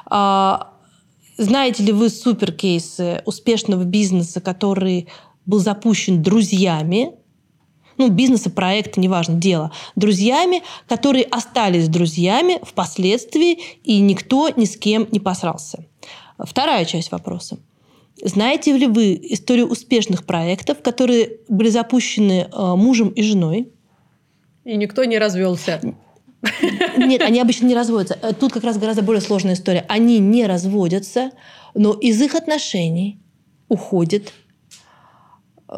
А, 0.07 0.73
знаете 1.37 1.83
ли 1.83 1.93
вы 1.93 2.11
супер 2.11 2.53
кейсы 2.53 3.23
успешного 3.25 3.85
бизнеса, 3.85 4.41
который 4.41 5.09
был 5.47 5.59
запущен 5.59 6.23
друзьями, 6.23 7.13
ну, 7.97 8.11
бизнеса, 8.11 8.51
проекта, 8.51 9.01
неважно, 9.01 9.35
дело, 9.35 9.73
друзьями, 9.97 10.63
которые 10.89 11.25
остались 11.25 11.89
друзьями 11.89 12.61
впоследствии, 12.63 13.59
и 13.83 13.99
никто 14.01 14.49
ни 14.51 14.67
с 14.67 14.77
кем 14.77 15.09
не 15.11 15.19
посрался. 15.19 15.85
Вторая 16.39 16.85
часть 16.85 17.11
вопроса. 17.11 17.59
Знаете 18.23 18.77
ли 18.77 18.87
вы 18.87 19.19
историю 19.23 19.67
успешных 19.69 20.25
проектов, 20.25 20.83
которые 20.83 21.39
были 21.49 21.69
запущены 21.69 22.49
э, 22.53 22.75
мужем 22.75 23.09
и 23.09 23.23
женой? 23.23 23.73
И 24.65 24.77
никто 24.77 25.05
не 25.05 25.19
развелся. 25.19 25.81
Нет, 26.97 27.23
они 27.23 27.41
обычно 27.41 27.67
не 27.67 27.75
разводятся. 27.75 28.19
Э, 28.21 28.33
тут 28.33 28.53
как 28.53 28.65
раз 28.65 28.79
гораздо 28.79 29.03
более 29.03 29.21
сложная 29.21 29.55
история. 29.55 29.85
Они 29.89 30.19
не 30.19 30.47
разводятся, 30.47 31.31
но 31.75 31.93
из 31.93 32.21
их 32.21 32.35
отношений 32.35 33.21
уходит 33.69 34.33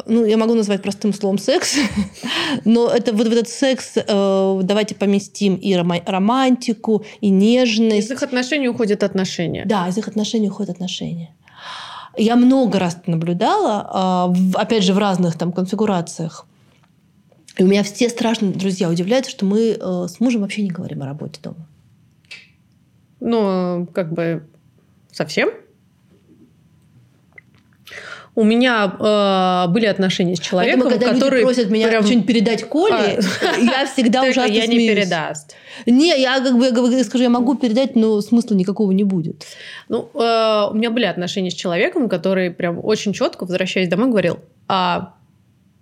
ну, 0.05 0.25
я 0.25 0.37
могу 0.37 0.53
назвать 0.53 0.81
простым 0.81 1.13
словом 1.13 1.37
секс, 1.37 1.75
но 2.65 2.89
это 2.89 3.11
вот, 3.11 3.27
вот 3.27 3.33
этот 3.33 3.49
секс, 3.49 3.97
э, 3.97 4.59
давайте 4.63 4.95
поместим 4.95 5.55
и 5.55 5.75
романтику, 5.75 7.03
и 7.19 7.29
нежность. 7.29 8.07
Из 8.07 8.11
их 8.11 8.23
отношений 8.23 8.69
уходят 8.69 9.03
отношения. 9.03 9.65
Да, 9.65 9.89
из 9.89 9.97
их 9.97 10.07
отношений 10.07 10.47
уходят 10.47 10.69
отношения. 10.69 11.35
Я 12.17 12.35
много 12.35 12.79
раз 12.79 12.97
наблюдала, 13.05 13.87
а, 13.89 14.33
опять 14.55 14.83
же, 14.83 14.93
в 14.93 14.97
разных 14.97 15.37
там 15.37 15.51
конфигурациях. 15.51 16.45
И 17.57 17.63
у 17.63 17.67
меня 17.67 17.83
все 17.83 18.09
страшные 18.09 18.53
друзья 18.53 18.89
удивляются, 18.89 19.31
что 19.31 19.45
мы 19.45 19.77
э, 19.79 20.07
с 20.07 20.19
мужем 20.19 20.41
вообще 20.41 20.63
не 20.63 20.69
говорим 20.69 21.03
о 21.03 21.05
работе 21.05 21.39
дома. 21.41 21.67
Ну, 23.19 23.87
как 23.93 24.11
бы 24.13 24.47
совсем? 25.11 25.49
У 28.33 28.43
меня 28.43 28.85
э, 28.97 29.71
были 29.71 29.87
отношения 29.87 30.35
с 30.35 30.39
человеком, 30.39 30.83
Поэтому, 30.83 30.99
когда 30.99 31.13
который 31.13 31.41
люди 31.41 31.43
просят 31.43 31.69
меня 31.69 31.89
прям... 31.89 32.03
что-нибудь 32.03 32.27
передать 32.27 32.63
Коле, 32.63 33.19
а, 33.41 33.57
я 33.59 33.85
всегда 33.85 34.23
ужасно 34.23 34.53
я 34.53 34.67
не 34.67 34.87
передаст. 34.87 35.55
Не, 35.85 36.17
я 36.21 36.39
как 36.39 36.55
бы 36.57 36.93
я 36.93 37.03
скажу, 37.03 37.23
я 37.25 37.29
могу 37.29 37.55
передать, 37.55 37.95
но 37.95 38.21
смысла 38.21 38.55
никакого 38.55 38.91
не 38.91 39.03
будет. 39.03 39.45
Ну, 39.89 40.09
э, 40.13 40.69
у 40.71 40.73
меня 40.73 40.91
были 40.91 41.05
отношения 41.05 41.51
с 41.51 41.55
человеком, 41.55 42.07
который 42.07 42.51
прям 42.51 42.79
очень 42.81 43.11
четко, 43.11 43.43
возвращаясь 43.43 43.89
домой, 43.89 44.09
говорил, 44.09 44.39
а 44.69 45.15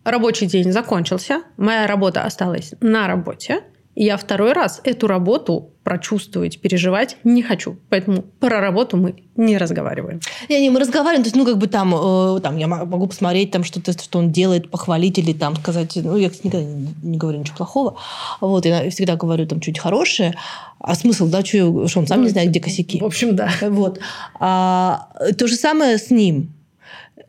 рабочий 0.03 0.48
день 0.48 0.72
закончился, 0.72 1.44
моя 1.58 1.86
работа 1.86 2.24
осталась 2.24 2.74
на 2.82 3.08
работе, 3.08 3.62
я 4.03 4.15
второй 4.18 4.53
раз 4.53 4.79
эту 4.86 5.08
работу 5.08 5.72
прочувствовать, 5.84 6.62
переживать 6.62 7.18
не 7.24 7.41
хочу. 7.41 7.77
Поэтому 7.89 8.22
про 8.39 8.62
работу 8.62 8.96
мы 8.96 9.15
не 9.36 9.58
разговариваем. 9.58 10.22
Не, 10.48 10.62
не, 10.62 10.70
мы 10.70 10.79
разговариваем, 10.79 11.24
то 11.24 11.27
есть, 11.27 11.36
ну, 11.36 11.46
как 11.46 11.58
бы 11.58 11.68
там, 11.68 11.94
э, 11.94 12.39
там 12.41 12.58
я 12.58 12.68
могу 12.68 13.08
посмотреть, 13.08 13.51
там, 13.51 13.63
что-то, 13.63 13.91
что 13.91 14.20
он 14.20 14.32
делает, 14.32 14.72
похвалить 14.72 15.18
или 15.18 15.34
там 15.34 15.56
сказать, 15.58 15.98
ну, 15.98 16.15
я 16.15 16.29
никогда 16.29 16.62
не, 16.62 17.18
говорю 17.18 17.39
ничего 17.39 17.58
плохого. 17.58 17.98
Вот, 18.39 18.65
я 18.65 18.89
всегда 18.89 19.15
говорю 19.18 19.46
там 19.48 19.62
что-нибудь 19.62 19.82
хорошее. 19.82 20.36
А 20.79 20.96
смысл, 20.96 21.27
да, 21.27 21.44
что, 21.44 21.88
что 21.88 22.00
он 22.00 22.08
сам 22.08 22.22
не 22.22 22.29
знает, 22.29 22.51
где 22.51 22.62
косяки. 22.62 23.01
В 23.01 23.06
общем, 23.06 23.36
да. 23.36 23.51
Вот. 23.62 24.00
А, 24.39 25.10
то 25.38 25.48
же 25.48 25.56
самое 25.56 25.98
с 25.98 26.10
ним. 26.10 26.53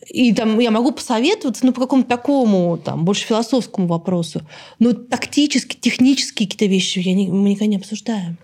И 0.09 0.33
там 0.33 0.59
я 0.59 0.71
могу 0.71 0.93
посоветоваться, 0.93 1.67
ну, 1.67 1.73
по 1.73 1.81
какому-то 1.83 2.09
такому, 2.09 2.79
там, 2.79 3.05
больше 3.05 3.27
философскому 3.27 3.87
вопросу. 3.87 4.43
Но 4.79 4.93
тактически, 4.93 5.77
технические 5.77 6.49
какие-то 6.49 6.67
вещи 6.67 6.99
я 7.01 7.15
не, 7.15 7.29
мы 7.29 7.51
никогда 7.51 7.67
не 7.67 7.77
обсуждаем. 7.77 8.39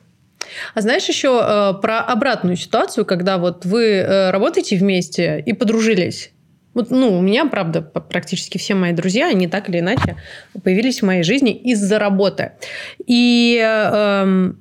А 0.75 0.81
знаешь 0.81 1.09
еще 1.09 1.41
э, 1.43 1.81
про 1.81 2.01
обратную 2.01 2.57
ситуацию, 2.57 3.05
когда 3.05 3.39
вот 3.39 3.65
вы 3.65 3.85
э, 3.85 4.31
работаете 4.31 4.77
вместе 4.77 5.43
и 5.45 5.53
подружились? 5.53 6.31
Вот, 6.75 6.91
ну, 6.91 7.19
у 7.19 7.23
меня, 7.23 7.47
правда, 7.47 7.81
практически 7.81 8.59
все 8.59 8.75
мои 8.75 8.93
друзья, 8.93 9.29
они 9.29 9.49
так 9.49 9.69
или 9.71 9.81
иначе 9.81 10.17
появились 10.63 11.01
в 11.01 11.07
моей 11.07 11.23
жизни 11.23 11.53
из-за 11.53 11.99
работы. 11.99 12.53
И 13.07 13.59
э, 13.61 14.53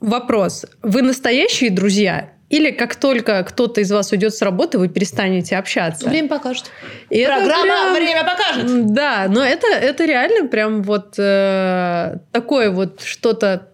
вопрос: 0.00 0.66
вы 0.82 1.02
настоящие 1.02 1.70
друзья 1.70 2.32
или 2.50 2.72
как 2.72 2.96
только 2.96 3.44
кто-то 3.44 3.80
из 3.80 3.90
вас 3.92 4.10
уйдет 4.10 4.34
с 4.34 4.42
работы, 4.42 4.78
вы 4.78 4.88
перестанете 4.88 5.56
общаться. 5.56 6.08
Время 6.08 6.28
покажет. 6.28 6.64
И 7.08 7.24
Программа 7.24 7.64
прям, 7.64 7.94
«Время 7.94 8.24
покажет». 8.24 8.92
Да, 8.92 9.26
но 9.28 9.44
это, 9.44 9.68
это 9.68 10.04
реально 10.04 10.48
прям 10.48 10.82
вот 10.82 11.14
э, 11.16 12.16
такое 12.32 12.70
вот 12.72 13.02
что-то 13.02 13.68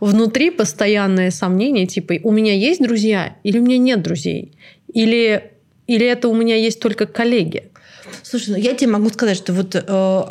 внутри 0.00 0.50
постоянное 0.50 1.30
сомнение, 1.30 1.86
типа, 1.86 2.14
у 2.24 2.32
меня 2.32 2.52
есть 2.52 2.82
друзья 2.82 3.36
или 3.44 3.58
у 3.58 3.62
меня 3.62 3.78
нет 3.78 4.02
друзей? 4.02 4.52
Или, 4.92 5.52
или 5.86 6.04
это 6.04 6.28
у 6.28 6.34
меня 6.34 6.56
есть 6.56 6.80
только 6.80 7.06
коллеги? 7.06 7.70
Слушай, 8.24 8.50
ну 8.50 8.56
я 8.56 8.74
тебе 8.74 8.90
могу 8.90 9.10
сказать, 9.10 9.36
что 9.36 9.52
вот 9.52 9.76
э, 9.76 9.80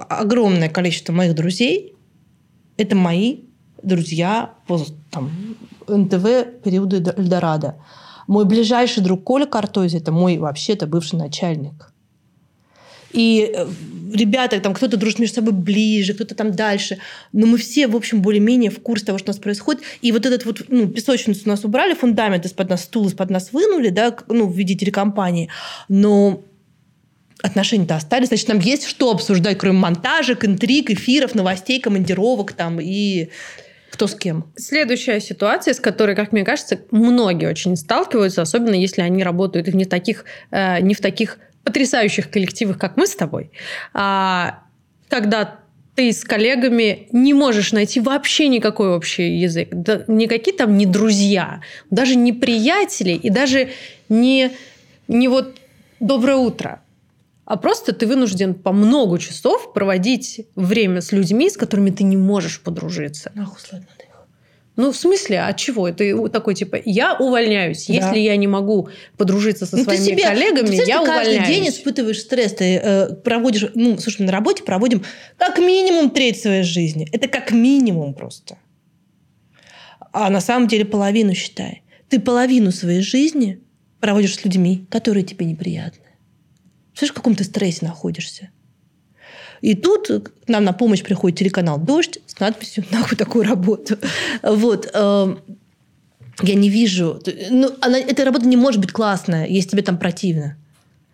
огромное 0.09 0.67
количество 0.67 1.13
моих 1.13 1.33
друзей– 1.33 1.93
это 2.77 2.95
мои 2.97 3.37
друзья 3.81 4.53
по 4.67 4.85
там, 5.11 5.31
НТВ 5.97 6.61
периода 6.63 7.13
Эльдорадо. 7.17 7.75
Мой 8.27 8.45
ближайший 8.45 9.01
друг 9.01 9.23
Коля 9.23 9.45
Картози– 9.45 9.97
это 9.97 10.11
мой 10.11 10.37
вообще-то 10.37 10.85
бывший 10.85 11.15
начальник. 11.15 11.91
И 13.11 13.51
э, 13.55 13.67
ребята, 14.13 14.59
там 14.59 14.73
кто-то 14.73 14.97
дружит 14.97 15.19
между 15.19 15.35
собой 15.35 15.53
ближе, 15.53 16.13
кто-то 16.13 16.35
там 16.35 16.51
дальше. 16.51 16.99
Но 17.33 17.47
мы 17.47 17.57
все, 17.57 17.87
в 17.87 17.95
общем, 17.95 18.21
более-менее 18.21 18.69
в 18.69 18.81
курсе 18.81 19.05
того, 19.05 19.17
что 19.17 19.31
у 19.31 19.33
нас 19.33 19.41
происходит. 19.41 19.81
И 20.01 20.11
вот 20.11 20.25
этот 20.25 20.45
вот, 20.45 20.61
ну, 20.67 20.87
песочницу 20.87 21.41
у 21.45 21.49
нас 21.49 21.63
убрали, 21.65 21.93
фундамент 21.93 22.45
из-под 22.45 22.69
нас, 22.69 22.83
стул 22.83 23.07
из-под 23.07 23.29
нас 23.31 23.51
вынули, 23.51 23.89
да, 23.89 24.15
ну, 24.27 24.47
в 24.47 24.55
виде 24.55 24.75
телекомпании. 24.75 25.49
Но 25.87 26.43
отношения-то 27.41 27.95
остались, 27.95 28.27
значит, 28.27 28.47
нам 28.47 28.59
есть 28.59 28.85
что 28.85 29.11
обсуждать, 29.11 29.57
кроме 29.57 29.79
монтажек, 29.79 30.45
интриг, 30.45 30.91
эфиров, 30.91 31.35
новостей, 31.35 31.79
командировок 31.79 32.53
там 32.53 32.79
и 32.79 33.29
кто 33.99 34.07
с 34.07 34.15
кем. 34.15 34.45
Следующая 34.55 35.19
ситуация, 35.19 35.73
с 35.73 35.79
которой, 35.81 36.15
как 36.15 36.31
мне 36.31 36.45
кажется, 36.45 36.79
многие 36.89 37.49
очень 37.49 37.75
сталкиваются, 37.75 38.41
особенно 38.41 38.75
если 38.75 39.01
они 39.01 39.25
работают 39.25 39.67
не 39.73 39.83
таких, 39.83 40.23
э, 40.51 40.79
не 40.79 40.93
в 40.93 41.01
таких 41.01 41.37
потрясающих 41.65 42.31
коллективах, 42.31 42.77
как 42.77 42.95
мы 42.95 43.07
с 43.07 43.15
тобой, 43.15 43.51
а 43.93 44.63
когда 45.09 45.59
ты 45.95 46.13
с 46.13 46.23
коллегами 46.23 47.09
не 47.11 47.33
можешь 47.33 47.73
найти 47.73 47.99
вообще 47.99 48.47
никакой 48.47 48.95
общий 48.95 49.35
язык. 49.35 49.67
Да, 49.73 50.05
никакие 50.07 50.55
там 50.55 50.77
не 50.77 50.85
друзья, 50.85 51.59
даже 51.89 52.15
не 52.15 52.31
приятели 52.31 53.11
и 53.11 53.29
даже 53.29 53.71
не, 54.07 54.51
не 55.09 55.27
вот 55.27 55.57
«доброе 55.99 56.37
утро», 56.37 56.79
а 57.49 57.57
просто 57.57 57.93
ты 57.93 58.05
вынужден 58.05 58.53
по 58.53 58.71
много 58.71 59.17
часов 59.17 59.73
проводить 59.73 60.41
время 60.55 61.01
с 61.01 61.11
людьми, 61.11 61.49
с 61.49 61.57
которыми 61.57 61.89
ты 61.89 62.03
не 62.03 62.15
можешь 62.15 62.61
подружиться. 62.61 63.31
Нахуй 63.33 63.57
ладно, 63.71 63.87
ну, 64.75 64.93
в 64.93 64.95
смысле, 64.95 65.41
от 65.41 65.57
чего? 65.57 65.89
Это 65.89 66.29
такой, 66.29 66.55
типа, 66.55 66.77
я 66.85 67.17
увольняюсь. 67.17 67.87
Да. 67.87 67.93
Если 67.95 68.19
я 68.19 68.37
не 68.37 68.47
могу 68.47 68.87
подружиться 69.17 69.65
со 69.65 69.75
ну, 69.75 69.83
своими 69.83 70.01
себе, 70.01 70.23
коллегами, 70.23 70.67
ты, 70.67 70.85
я 70.85 70.99
ты 70.99 71.09
увольняюсь. 71.09 71.37
каждый 71.37 71.53
день 71.53 71.67
испытываешь 71.67 72.21
стресс. 72.21 72.53
Ты 72.53 72.77
э, 72.77 73.13
проводишь... 73.15 73.65
Ну, 73.75 73.97
слушай, 73.97 74.21
на 74.21 74.31
работе 74.31 74.63
проводим 74.63 75.03
как 75.37 75.57
минимум 75.57 76.11
треть 76.11 76.39
своей 76.39 76.63
жизни. 76.63 77.09
Это 77.11 77.27
как 77.27 77.51
минимум 77.51 78.13
просто. 78.13 78.57
А 80.13 80.29
на 80.29 80.39
самом 80.39 80.69
деле 80.69 80.85
половину 80.85 81.33
считай. 81.33 81.83
Ты 82.07 82.21
половину 82.21 82.71
своей 82.71 83.01
жизни 83.01 83.59
проводишь 83.99 84.35
с 84.35 84.45
людьми, 84.45 84.85
которые 84.89 85.23
тебе 85.23 85.45
неприятны. 85.45 86.08
Слышишь, 86.99 87.13
в 87.13 87.15
каком 87.15 87.33
то 87.33 87.45
стрессе 87.45 87.85
находишься? 87.85 88.49
И 89.61 89.73
тут 89.73 90.07
к 90.07 90.49
нам 90.49 90.65
на 90.65 90.73
помощь 90.73 91.01
приходит 91.01 91.39
телеканал 91.39 91.79
«Дождь» 91.79 92.19
с 92.27 92.37
надписью 92.41 92.83
«Нахуй 92.91 93.17
такую 93.17 93.45
работу». 93.45 93.97
Вот. 94.43 94.89
Эм, 94.93 95.39
я 96.41 96.55
не 96.55 96.69
вижу... 96.69 97.21
Ну, 97.51 97.71
она, 97.79 97.97
эта 97.99 98.25
работа 98.25 98.45
не 98.45 98.57
может 98.57 98.81
быть 98.81 98.91
классная, 98.91 99.47
если 99.47 99.69
тебе 99.69 99.81
там 99.81 99.97
противно. 99.97 100.57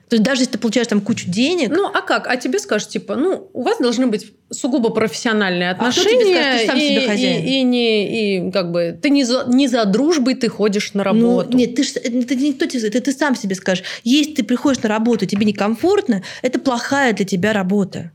То 0.09 0.15
есть 0.17 0.23
даже 0.23 0.41
если 0.41 0.53
ты 0.53 0.57
получаешь 0.59 0.87
там 0.87 1.01
кучу 1.01 1.29
денег... 1.29 1.69
Ну, 1.69 1.87
а 1.87 2.01
как? 2.01 2.27
А 2.27 2.37
тебе 2.37 2.59
скажут, 2.59 2.89
типа, 2.89 3.15
ну, 3.15 3.49
у 3.53 3.63
вас 3.63 3.79
должны 3.79 4.05
быть 4.05 4.33
сугубо 4.51 4.91
профессиональные 4.91 5.71
отношения. 5.71 6.09
А 6.09 6.15
кто 6.15 6.23
тебе 6.23 6.35
скажет, 6.35 6.61
ты 6.61 6.67
сам 6.67 6.77
и, 6.77 6.79
себе 6.81 7.07
хозяин? 7.07 7.43
И, 7.43 7.49
и, 7.49 7.63
не, 7.63 8.47
и 8.47 8.51
как 8.51 8.71
бы 8.71 8.99
ты 9.01 9.09
не 9.09 9.23
за, 9.23 9.45
не 9.47 9.67
за 9.67 9.83
дружбой 9.85 10.35
ты 10.35 10.47
ходишь 10.47 10.93
на 10.93 10.99
ну, 10.99 11.03
работу. 11.03 11.49
Ну, 11.51 11.57
нет, 11.57 11.73
ты 11.73 11.83
ж, 11.83 11.93
это 11.95 12.35
не 12.35 12.53
кто 12.53 12.67
тебе 12.67 12.87
это 12.87 13.01
ты 13.01 13.11
сам 13.11 13.35
себе 13.35 13.55
скажешь. 13.55 13.83
Если 14.03 14.33
ты 14.33 14.43
приходишь 14.43 14.83
на 14.83 14.89
работу, 14.89 15.25
тебе 15.25 15.43
некомфортно, 15.43 16.21
это 16.43 16.59
плохая 16.59 17.13
для 17.13 17.25
тебя 17.25 17.51
работа. 17.53 18.11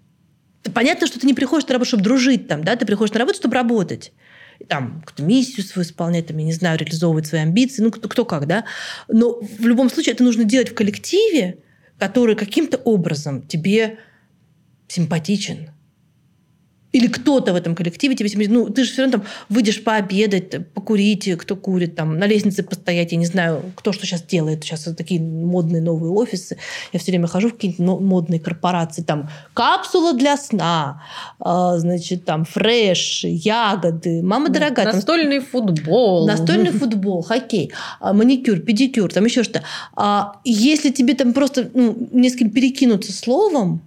Понятно, 0.72 1.08
что 1.08 1.18
ты 1.18 1.26
не 1.26 1.34
приходишь 1.34 1.66
на 1.66 1.72
работу, 1.72 1.88
чтобы 1.88 2.04
дружить 2.04 2.46
там, 2.46 2.62
да, 2.62 2.76
ты 2.76 2.86
приходишь 2.86 3.12
на 3.14 3.18
работу, 3.18 3.38
чтобы 3.38 3.54
работать 3.54 4.12
там, 4.68 5.02
какую-то 5.04 5.22
миссию 5.22 5.66
свою 5.66 5.86
исполнять, 5.86 6.26
там, 6.26 6.36
я 6.36 6.44
не 6.44 6.52
знаю, 6.52 6.78
реализовывать 6.78 7.26
свои 7.26 7.40
амбиции, 7.40 7.82
ну, 7.82 7.90
кто, 7.90 8.08
кто 8.08 8.24
как, 8.24 8.46
да. 8.46 8.64
Но 9.08 9.40
в 9.40 9.66
любом 9.66 9.90
случае 9.90 10.14
это 10.14 10.22
нужно 10.22 10.44
делать 10.44 10.70
в 10.70 10.74
коллективе, 10.74 11.58
который 12.00 12.34
каким-то 12.34 12.78
образом 12.78 13.42
тебе 13.42 13.98
симпатичен, 14.88 15.70
или 16.92 17.06
кто-то 17.06 17.52
в 17.52 17.56
этом 17.56 17.74
коллективе 17.74 18.16
тебе... 18.16 18.48
Ну, 18.48 18.68
ты 18.68 18.84
же 18.84 18.92
все 18.92 19.02
равно 19.02 19.18
там 19.18 19.26
выйдешь 19.48 19.84
пообедать, 19.84 20.72
покурить, 20.74 21.30
кто 21.38 21.54
курит, 21.54 21.94
там, 21.94 22.18
на 22.18 22.26
лестнице 22.26 22.62
постоять. 22.62 23.12
Я 23.12 23.18
не 23.18 23.26
знаю, 23.26 23.62
кто 23.76 23.92
что 23.92 24.06
сейчас 24.06 24.22
делает. 24.22 24.64
Сейчас 24.64 24.82
такие 24.96 25.20
модные 25.20 25.82
новые 25.82 26.12
офисы. 26.12 26.58
Я 26.92 26.98
все 26.98 27.12
время 27.12 27.28
хожу 27.28 27.48
в 27.48 27.52
какие-нибудь 27.52 28.00
модные 28.00 28.40
корпорации. 28.40 29.02
Там 29.02 29.30
капсула 29.54 30.14
для 30.14 30.36
сна, 30.36 31.02
э, 31.38 31.74
значит, 31.76 32.24
там 32.24 32.44
фреш, 32.44 33.24
ягоды. 33.24 34.22
Мама 34.22 34.48
дорогая. 34.48 34.92
Настольный 34.92 35.38
там, 35.38 35.48
футбол. 35.48 36.26
Настольный 36.26 36.70
футбол, 36.72 37.22
хоккей, 37.22 37.72
а, 38.00 38.12
маникюр, 38.12 38.58
педикюр, 38.58 39.12
там 39.12 39.24
еще 39.24 39.44
что. 39.44 39.62
А 39.94 40.40
если 40.44 40.90
тебе 40.90 41.14
там 41.14 41.32
просто 41.32 41.70
ну, 41.72 41.96
не 42.10 42.30
с 42.30 42.36
кем 42.36 42.50
перекинуться 42.50 43.12
словом, 43.12 43.82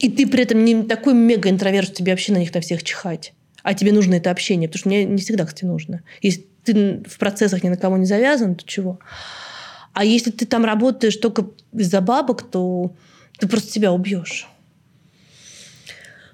и 0.00 0.08
ты 0.08 0.26
при 0.26 0.42
этом 0.42 0.64
не 0.64 0.82
такой 0.82 1.12
мега-интроверт, 1.14 1.88
что 1.88 1.96
тебе 1.96 2.12
вообще 2.12 2.32
на 2.32 2.38
них 2.38 2.52
на 2.54 2.60
всех 2.62 2.82
чихать. 2.82 3.34
А 3.62 3.74
тебе 3.74 3.92
нужно 3.92 4.14
это 4.14 4.30
общение. 4.30 4.68
Потому 4.68 4.80
что 4.80 4.88
мне 4.88 5.04
не 5.04 5.18
всегда, 5.18 5.44
кстати, 5.44 5.66
нужно. 5.66 6.02
Если 6.22 6.46
ты 6.64 7.02
в 7.06 7.18
процессах 7.18 7.62
ни 7.62 7.68
на 7.68 7.76
кого 7.76 7.98
не 7.98 8.06
завязан, 8.06 8.54
то 8.54 8.64
чего? 8.66 8.98
А 9.92 10.04
если 10.04 10.30
ты 10.30 10.46
там 10.46 10.64
работаешь 10.64 11.16
только 11.16 11.46
из-за 11.74 12.00
бабок, 12.00 12.50
то 12.50 12.94
ты 13.38 13.46
просто 13.46 13.70
себя 13.70 13.92
убьешь. 13.92 14.48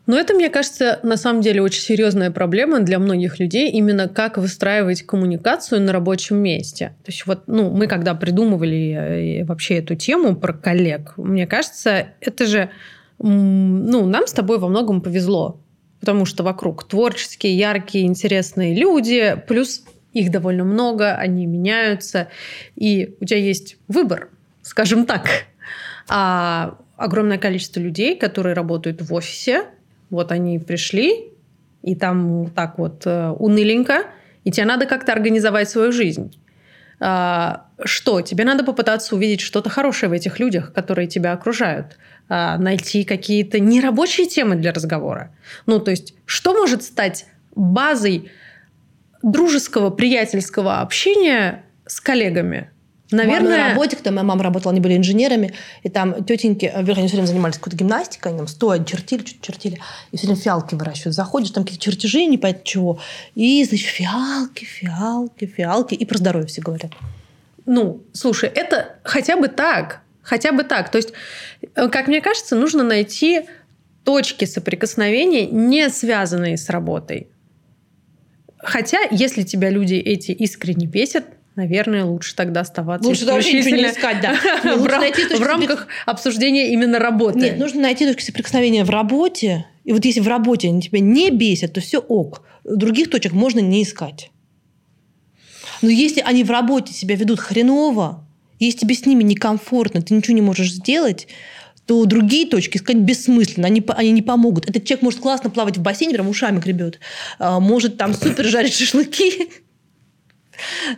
Но 0.06 0.16
это, 0.16 0.34
мне 0.34 0.48
кажется, 0.48 1.00
на 1.02 1.16
самом 1.16 1.40
деле 1.42 1.60
очень 1.60 1.82
серьезная 1.82 2.30
проблема 2.30 2.78
для 2.78 3.00
многих 3.00 3.40
людей, 3.40 3.72
именно 3.72 4.08
как 4.08 4.38
выстраивать 4.38 5.02
коммуникацию 5.02 5.80
на 5.80 5.92
рабочем 5.92 6.36
месте. 6.36 6.94
То 7.04 7.10
есть 7.10 7.26
вот, 7.26 7.48
ну, 7.48 7.70
мы 7.70 7.88
когда 7.88 8.14
придумывали 8.14 9.40
э, 9.40 9.44
вообще 9.44 9.78
эту 9.78 9.96
тему 9.96 10.36
про 10.36 10.52
коллег, 10.52 11.14
мне 11.16 11.48
кажется, 11.48 12.10
это 12.20 12.46
же 12.46 12.70
ну, 13.18 14.06
нам 14.06 14.26
с 14.26 14.32
тобой 14.32 14.58
во 14.58 14.68
многом 14.68 15.00
повезло, 15.00 15.60
потому 16.00 16.24
что 16.24 16.42
вокруг 16.42 16.84
творческие, 16.84 17.56
яркие, 17.56 18.06
интересные 18.06 18.74
люди, 18.74 19.36
плюс 19.48 19.84
их 20.12 20.30
довольно 20.30 20.64
много, 20.64 21.14
они 21.14 21.46
меняются, 21.46 22.28
и 22.74 23.16
у 23.20 23.24
тебя 23.24 23.38
есть 23.38 23.76
выбор, 23.88 24.30
скажем 24.62 25.06
так. 25.06 25.28
А 26.08 26.78
огромное 26.96 27.38
количество 27.38 27.80
людей, 27.80 28.16
которые 28.16 28.54
работают 28.54 29.02
в 29.02 29.12
офисе, 29.12 29.64
вот 30.10 30.32
они 30.32 30.58
пришли, 30.58 31.32
и 31.82 31.94
там 31.94 32.50
так 32.50 32.78
вот 32.78 33.02
э, 33.06 33.30
уныленько, 33.30 34.04
и 34.44 34.50
тебе 34.50 34.66
надо 34.66 34.86
как-то 34.86 35.12
организовать 35.12 35.68
свою 35.68 35.92
жизнь. 35.92 36.32
А, 36.98 37.66
что? 37.84 38.20
Тебе 38.22 38.44
надо 38.44 38.64
попытаться 38.64 39.14
увидеть 39.14 39.40
что-то 39.40 39.68
хорошее 39.68 40.08
в 40.08 40.12
этих 40.12 40.38
людях, 40.38 40.72
которые 40.72 41.08
тебя 41.08 41.32
окружают. 41.32 41.98
А, 42.28 42.58
найти 42.58 43.04
какие-то 43.04 43.60
нерабочие 43.60 44.26
темы 44.26 44.56
для 44.56 44.72
разговора. 44.72 45.30
Ну, 45.66 45.78
то 45.78 45.92
есть, 45.92 46.14
что 46.24 46.54
может 46.54 46.82
стать 46.82 47.26
базой 47.54 48.30
дружеского, 49.22 49.90
приятельского 49.90 50.80
общения 50.80 51.64
с 51.86 52.00
коллегами? 52.00 52.70
Наверное... 53.12 53.56
На 53.56 53.68
работе, 53.68 53.94
когда 53.94 54.10
моя 54.10 54.24
мама 54.24 54.42
работала, 54.42 54.72
они 54.72 54.80
были 54.80 54.96
инженерами, 54.96 55.54
и 55.84 55.88
там 55.88 56.24
тетеньки, 56.24 56.64
вернее, 56.64 57.02
они 57.02 57.06
все 57.06 57.16
время 57.16 57.28
занимались 57.28 57.56
какой-то 57.58 57.76
гимнастикой, 57.76 58.32
они 58.32 58.38
там 58.38 58.48
стоя 58.48 58.84
чертили, 58.84 59.24
что-то 59.24 59.46
чертили, 59.46 59.80
и 60.10 60.16
все 60.16 60.26
время 60.26 60.40
фиалки 60.40 60.74
выращивают. 60.74 61.14
Заходишь, 61.14 61.50
там 61.50 61.62
какие-то 61.62 61.84
чертежи, 61.84 62.26
не 62.26 62.38
понятно 62.38 62.64
чего, 62.64 62.98
и, 63.36 63.64
значит, 63.64 63.86
фиалки, 63.86 64.64
фиалки, 64.64 65.46
фиалки, 65.46 65.94
и 65.94 66.04
про 66.04 66.18
здоровье 66.18 66.48
все 66.48 66.60
говорят. 66.60 66.90
Ну, 67.64 68.02
слушай, 68.12 68.48
это 68.48 68.96
хотя 69.04 69.36
бы 69.36 69.46
так, 69.46 70.00
хотя 70.26 70.52
бы 70.52 70.64
так. 70.64 70.90
То 70.90 70.98
есть, 70.98 71.12
э, 71.74 71.88
как 71.88 72.08
мне 72.08 72.20
кажется, 72.20 72.56
нужно 72.56 72.82
найти 72.82 73.42
точки 74.04 74.44
соприкосновения, 74.44 75.46
не 75.46 75.88
связанные 75.88 76.56
с 76.56 76.68
работой. 76.68 77.28
Хотя, 78.58 78.98
если 79.10 79.42
тебя 79.42 79.70
люди 79.70 79.94
эти 79.94 80.32
искренне 80.32 80.86
бесят, 80.86 81.24
наверное, 81.54 82.04
лучше 82.04 82.34
тогда 82.34 82.60
оставаться 82.60 83.08
лучше 83.08 83.24
исключительно 83.24 83.76
не 83.76 83.90
искать, 83.90 84.20
да. 84.20 84.34
в, 84.76 85.38
в 85.38 85.42
рамках 85.42 85.86
обсуждения 86.04 86.72
именно 86.72 86.98
работы. 86.98 87.38
Нет, 87.38 87.58
нужно 87.58 87.82
найти 87.82 88.06
точки 88.06 88.22
соприкосновения 88.22 88.84
в 88.84 88.90
работе. 88.90 89.66
И 89.84 89.92
вот 89.92 90.04
если 90.04 90.20
в 90.20 90.28
работе 90.28 90.68
они 90.68 90.82
тебя 90.82 90.98
не 90.98 91.30
бесят, 91.30 91.72
то 91.72 91.80
все 91.80 91.98
ок. 91.98 92.42
Других 92.64 93.10
точек 93.10 93.32
можно 93.32 93.60
не 93.60 93.84
искать. 93.84 94.30
Но 95.82 95.90
если 95.90 96.20
они 96.20 96.42
в 96.42 96.50
работе 96.50 96.92
себя 96.92 97.14
ведут 97.14 97.38
хреново, 97.38 98.25
если 98.58 98.80
тебе 98.80 98.94
с 98.94 99.06
ними 99.06 99.22
некомфортно, 99.22 100.02
ты 100.02 100.14
ничего 100.14 100.34
не 100.34 100.42
можешь 100.42 100.72
сделать, 100.72 101.28
то 101.86 102.04
другие 102.04 102.48
точки 102.48 102.78
искать 102.78 102.96
бессмысленно, 102.96 103.66
они, 103.66 103.84
они 103.88 104.10
не 104.10 104.22
помогут. 104.22 104.68
Этот 104.68 104.84
человек 104.84 105.02
может 105.02 105.20
классно 105.20 105.50
плавать 105.50 105.76
в 105.76 105.82
бассейне, 105.82 106.14
прям 106.14 106.28
ушами 106.28 106.58
гребет, 106.58 106.98
а, 107.38 107.60
может 107.60 107.96
там 107.96 108.12
супер 108.14 108.44
жарить 108.46 108.74
шашлыки, 108.74 109.48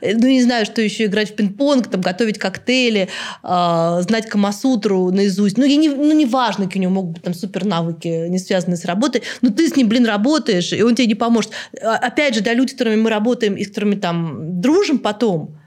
ну, 0.00 0.26
не 0.26 0.42
знаю, 0.42 0.66
что 0.66 0.80
еще 0.80 1.06
играть 1.06 1.30
в 1.30 1.34
пинг-понг, 1.34 1.88
там, 1.88 2.00
готовить 2.00 2.38
коктейли, 2.38 3.08
э, 3.42 4.02
знать 4.02 4.28
Камасутру 4.28 5.10
наизусть. 5.10 5.58
Ну, 5.58 5.64
я 5.64 5.76
не, 5.76 5.88
ну, 5.88 6.12
не 6.12 6.26
важно, 6.26 6.66
какие 6.66 6.80
у 6.80 6.82
него 6.82 6.94
могут 6.94 7.12
быть 7.14 7.22
там 7.22 7.34
супер 7.34 7.64
навыки, 7.64 8.28
не 8.28 8.38
связанные 8.38 8.76
с 8.76 8.84
работой, 8.84 9.22
но 9.40 9.50
ты 9.50 9.68
с 9.68 9.76
ним, 9.76 9.88
блин, 9.88 10.06
работаешь, 10.06 10.72
и 10.72 10.82
он 10.82 10.94
тебе 10.94 11.08
не 11.08 11.14
поможет. 11.14 11.50
А, 11.82 11.96
опять 11.96 12.34
же, 12.34 12.40
для 12.40 12.54
людей, 12.54 12.68
с 12.68 12.72
которыми 12.72 12.96
мы 13.00 13.10
работаем 13.10 13.54
и 13.54 13.64
с 13.64 13.68
которыми 13.68 13.96
там 13.96 14.60
дружим 14.60 14.98
потом, 14.98 15.58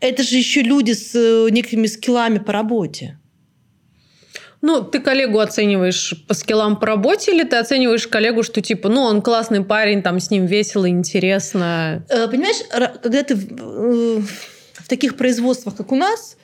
это 0.00 0.22
же 0.22 0.36
еще 0.36 0.62
люди 0.62 0.92
с 0.92 1.14
э, 1.14 1.48
некими 1.50 1.86
скиллами 1.86 2.38
по 2.38 2.52
работе. 2.52 3.18
Ну, 4.62 4.82
ты 4.82 5.00
коллегу 5.00 5.38
оцениваешь 5.38 6.14
по 6.26 6.34
скиллам 6.34 6.78
по 6.78 6.86
работе, 6.86 7.32
или 7.32 7.44
ты 7.44 7.56
оцениваешь 7.56 8.06
коллегу, 8.08 8.42
что 8.42 8.60
типа, 8.60 8.88
ну, 8.88 9.02
он 9.02 9.22
классный 9.22 9.62
парень, 9.62 10.02
там 10.02 10.18
с 10.18 10.30
ним 10.30 10.46
весело, 10.46 10.88
интересно? 10.88 12.04
Э, 12.08 12.28
понимаешь, 12.28 12.56
когда 13.02 13.22
ты 13.22 13.34
в, 13.34 13.46
э, 13.58 14.22
в 14.74 14.88
таких 14.88 15.16
производствах, 15.16 15.76
как 15.76 15.92
у 15.92 15.96
нас, 15.96 16.36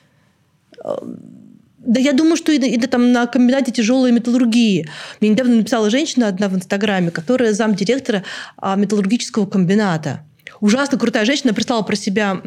да 1.83 1.99
я 1.99 2.13
думаю, 2.13 2.37
что 2.37 2.51
и, 2.51 2.57
и 2.57 2.79
там 2.79 3.11
на 3.11 3.27
комбинате 3.27 3.71
тяжелой 3.71 4.11
металлургии. 4.11 4.89
Мне 5.19 5.31
недавно 5.31 5.55
написала 5.55 5.89
женщина 5.89 6.27
одна 6.27 6.47
в 6.47 6.55
Инстаграме, 6.55 7.11
которая 7.11 7.53
замдиректора 7.53 8.23
а, 8.57 8.75
металлургического 8.75 9.45
комбината. 9.45 10.21
Ужасно 10.61 10.97
крутая 10.97 11.25
женщина 11.25 11.53
прислала 11.53 11.81
про 11.81 11.95
себя 11.95 12.41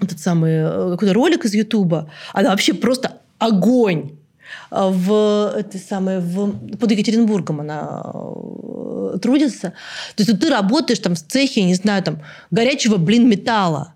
этот 0.00 0.20
самый 0.20 0.90
какой-то 0.92 1.14
ролик 1.14 1.44
из 1.44 1.54
Ютуба. 1.54 2.10
Она 2.32 2.50
вообще 2.50 2.74
просто 2.74 3.20
огонь. 3.38 4.12
А, 4.70 4.88
в 4.88 5.54
этой 5.56 5.80
самой, 5.80 6.20
в, 6.20 6.76
под 6.76 6.90
Екатеринбургом 6.90 7.60
она 7.60 8.02
э, 8.04 9.18
трудится. 9.20 9.72
То 10.14 10.22
есть 10.22 10.30
вот 10.30 10.40
ты 10.40 10.50
работаешь 10.50 10.98
там 10.98 11.14
в 11.14 11.22
цехе, 11.22 11.62
не 11.62 11.74
знаю, 11.74 12.02
там, 12.02 12.22
горячего, 12.50 12.96
блин, 12.96 13.28
металла. 13.28 13.94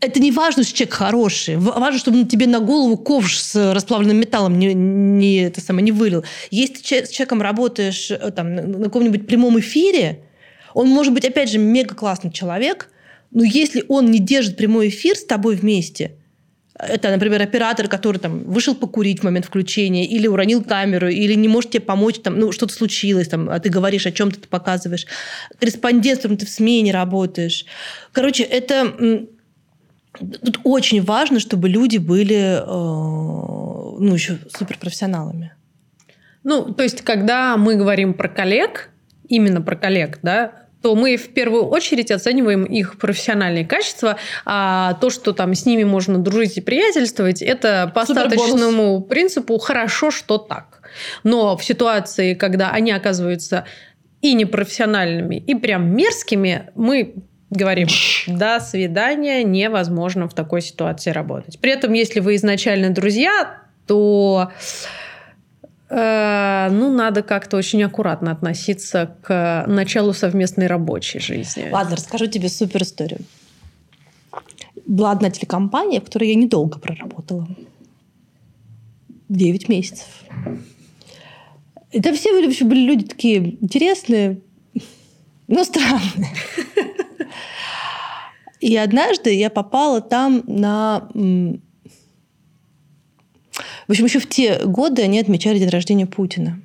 Это 0.00 0.20
не 0.20 0.32
важно, 0.32 0.64
что 0.64 0.74
человек 0.76 0.94
хороший. 0.94 1.56
Важно, 1.56 1.98
чтобы 1.98 2.18
он 2.20 2.28
тебе 2.28 2.46
на 2.46 2.60
голову 2.60 2.96
ковш 2.96 3.40
с 3.40 3.72
расплавленным 3.72 4.18
металлом 4.18 4.58
не, 4.58 4.74
не, 4.74 5.36
это 5.44 5.60
самое, 5.60 5.84
не 5.84 5.92
вылил. 5.92 6.24
Если 6.50 6.74
ты 6.74 7.06
с 7.06 7.10
человеком 7.10 7.40
работаешь 7.40 8.10
э, 8.10 8.30
там, 8.30 8.54
на 8.54 8.84
каком-нибудь 8.84 9.26
прямом 9.26 9.58
эфире, 9.60 10.20
он 10.74 10.88
может 10.88 11.14
быть, 11.14 11.24
опять 11.24 11.50
же, 11.50 11.58
мега 11.58 11.94
классный 11.94 12.32
человек, 12.32 12.90
но 13.34 13.44
если 13.44 13.84
он 13.88 14.10
не 14.10 14.18
держит 14.18 14.56
прямой 14.56 14.88
эфир 14.88 15.16
с 15.16 15.24
тобой 15.24 15.56
вместе– 15.56 16.16
это, 16.76 17.10
например, 17.10 17.40
оператор, 17.40 17.86
который 17.86 18.18
там 18.18 18.42
вышел 18.44 18.74
покурить 18.74 19.20
в 19.20 19.22
момент 19.22 19.46
включения, 19.46 20.06
или 20.06 20.26
уронил 20.26 20.62
камеру, 20.64 21.08
или 21.08 21.34
не 21.34 21.46
может 21.46 21.70
тебе 21.70 21.82
помочь, 21.82 22.18
там, 22.18 22.38
ну, 22.38 22.50
что-то 22.50 22.74
случилось, 22.74 23.28
там, 23.28 23.48
а 23.48 23.60
ты 23.60 23.68
говоришь, 23.68 24.06
о 24.06 24.12
чем 24.12 24.32
ты 24.32 24.40
показываешь. 24.40 25.06
Корреспондент, 25.60 26.22
ты 26.22 26.46
в 26.46 26.48
смене 26.48 26.92
работаешь. 26.92 27.64
Короче, 28.12 28.42
это 28.42 29.26
Тут 30.16 30.60
очень 30.62 31.02
важно, 31.02 31.40
чтобы 31.40 31.68
люди 31.68 31.96
были 31.96 32.60
э, 32.60 32.64
ну, 32.64 34.14
еще 34.14 34.38
суперпрофессионалами. 34.56 35.54
Ну, 36.44 36.72
то 36.72 36.84
есть, 36.84 37.02
когда 37.02 37.56
мы 37.56 37.74
говорим 37.74 38.14
про 38.14 38.28
коллег, 38.28 38.90
именно 39.28 39.60
про 39.60 39.74
коллег, 39.74 40.20
да, 40.22 40.63
то 40.84 40.94
мы 40.94 41.16
в 41.16 41.32
первую 41.32 41.64
очередь 41.64 42.10
оцениваем 42.10 42.64
их 42.64 42.98
профессиональные 42.98 43.64
качества, 43.64 44.18
а 44.44 44.92
то, 45.00 45.08
что 45.08 45.32
там 45.32 45.54
с 45.54 45.64
ними 45.64 45.82
можно 45.82 46.18
дружить 46.18 46.58
и 46.58 46.60
приятельствовать, 46.60 47.40
это 47.40 47.90
по 47.94 48.02
остаточному 48.02 49.00
принципу 49.00 49.56
хорошо, 49.56 50.10
что 50.10 50.36
так. 50.36 50.82
Но 51.22 51.56
в 51.56 51.64
ситуации, 51.64 52.34
когда 52.34 52.68
они 52.68 52.92
оказываются 52.92 53.64
и 54.20 54.34
непрофессиональными, 54.34 55.36
и 55.36 55.54
прям 55.54 55.96
мерзкими, 55.96 56.68
мы 56.74 57.14
говорим, 57.48 57.88
до 58.26 58.60
свидания, 58.60 59.42
невозможно 59.42 60.28
в 60.28 60.34
такой 60.34 60.60
ситуации 60.60 61.12
работать. 61.12 61.58
При 61.60 61.72
этом, 61.72 61.94
если 61.94 62.20
вы 62.20 62.34
изначально 62.34 62.90
друзья, 62.90 63.62
то 63.86 64.50
ну, 65.90 66.92
надо 66.92 67.22
как-то 67.22 67.56
очень 67.56 67.82
аккуратно 67.82 68.32
относиться 68.32 69.16
к 69.22 69.64
началу 69.66 70.12
совместной 70.12 70.66
рабочей 70.66 71.18
жизни. 71.18 71.68
Ладно, 71.70 71.96
расскажу 71.96 72.26
тебе 72.26 72.48
супер 72.48 72.82
историю. 72.82 73.20
Была 74.86 75.12
одна 75.12 75.30
телекомпания, 75.30 76.00
в 76.00 76.04
которой 76.04 76.30
я 76.30 76.34
недолго 76.34 76.78
проработала. 76.78 77.46
Девять 79.28 79.68
месяцев. 79.68 80.06
Это 81.92 82.12
все 82.12 82.32
были, 82.32 82.64
были 82.64 82.80
люди 82.80 83.04
такие 83.04 83.62
интересные, 83.62 84.40
но 85.46 85.64
странные. 85.64 86.28
И 88.60 88.76
однажды 88.76 89.34
я 89.34 89.50
попала 89.50 90.00
там 90.00 90.42
на 90.46 91.08
в 93.86 93.90
общем, 93.90 94.04
еще 94.04 94.18
в 94.18 94.28
те 94.28 94.60
годы 94.64 95.02
они 95.02 95.20
отмечали 95.20 95.58
день 95.58 95.68
рождения 95.68 96.06
Путина. 96.06 96.60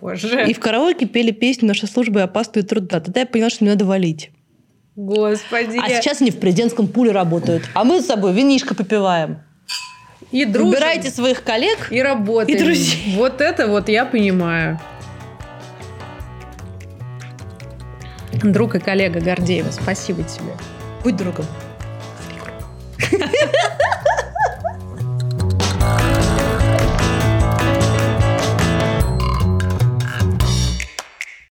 Боже. 0.00 0.48
И 0.48 0.54
в 0.54 0.60
караоке 0.60 1.06
пели 1.06 1.32
песню 1.32 1.68
«Наша 1.68 1.86
служба 1.86 2.30
и 2.54 2.62
трудна». 2.62 3.00
Тогда 3.00 3.20
я 3.20 3.26
поняла, 3.26 3.50
что 3.50 3.64
мне 3.64 3.72
надо 3.72 3.84
валить. 3.84 4.30
Господи. 4.94 5.78
А 5.80 5.88
сейчас 5.88 6.20
они 6.20 6.30
в 6.30 6.38
президентском 6.38 6.88
пуле 6.88 7.12
работают. 7.12 7.64
А 7.74 7.84
мы 7.84 8.00
с 8.00 8.06
собой 8.06 8.32
винишко 8.32 8.74
попиваем. 8.74 9.40
И 10.30 10.44
дружим. 10.44 10.70
Выбирайте 10.70 11.10
своих 11.10 11.42
коллег. 11.42 11.88
И 11.90 12.02
работаем. 12.02 12.56
И 12.56 12.60
друзей. 12.60 13.14
Вот 13.16 13.40
это 13.40 13.66
вот 13.66 13.88
я 13.88 14.04
понимаю. 14.04 14.78
Друг 18.42 18.76
и 18.76 18.78
коллега 18.78 19.20
Гордеева, 19.20 19.70
спасибо 19.70 20.22
тебе. 20.22 20.52
Будь 21.02 21.16
другом. 21.16 21.46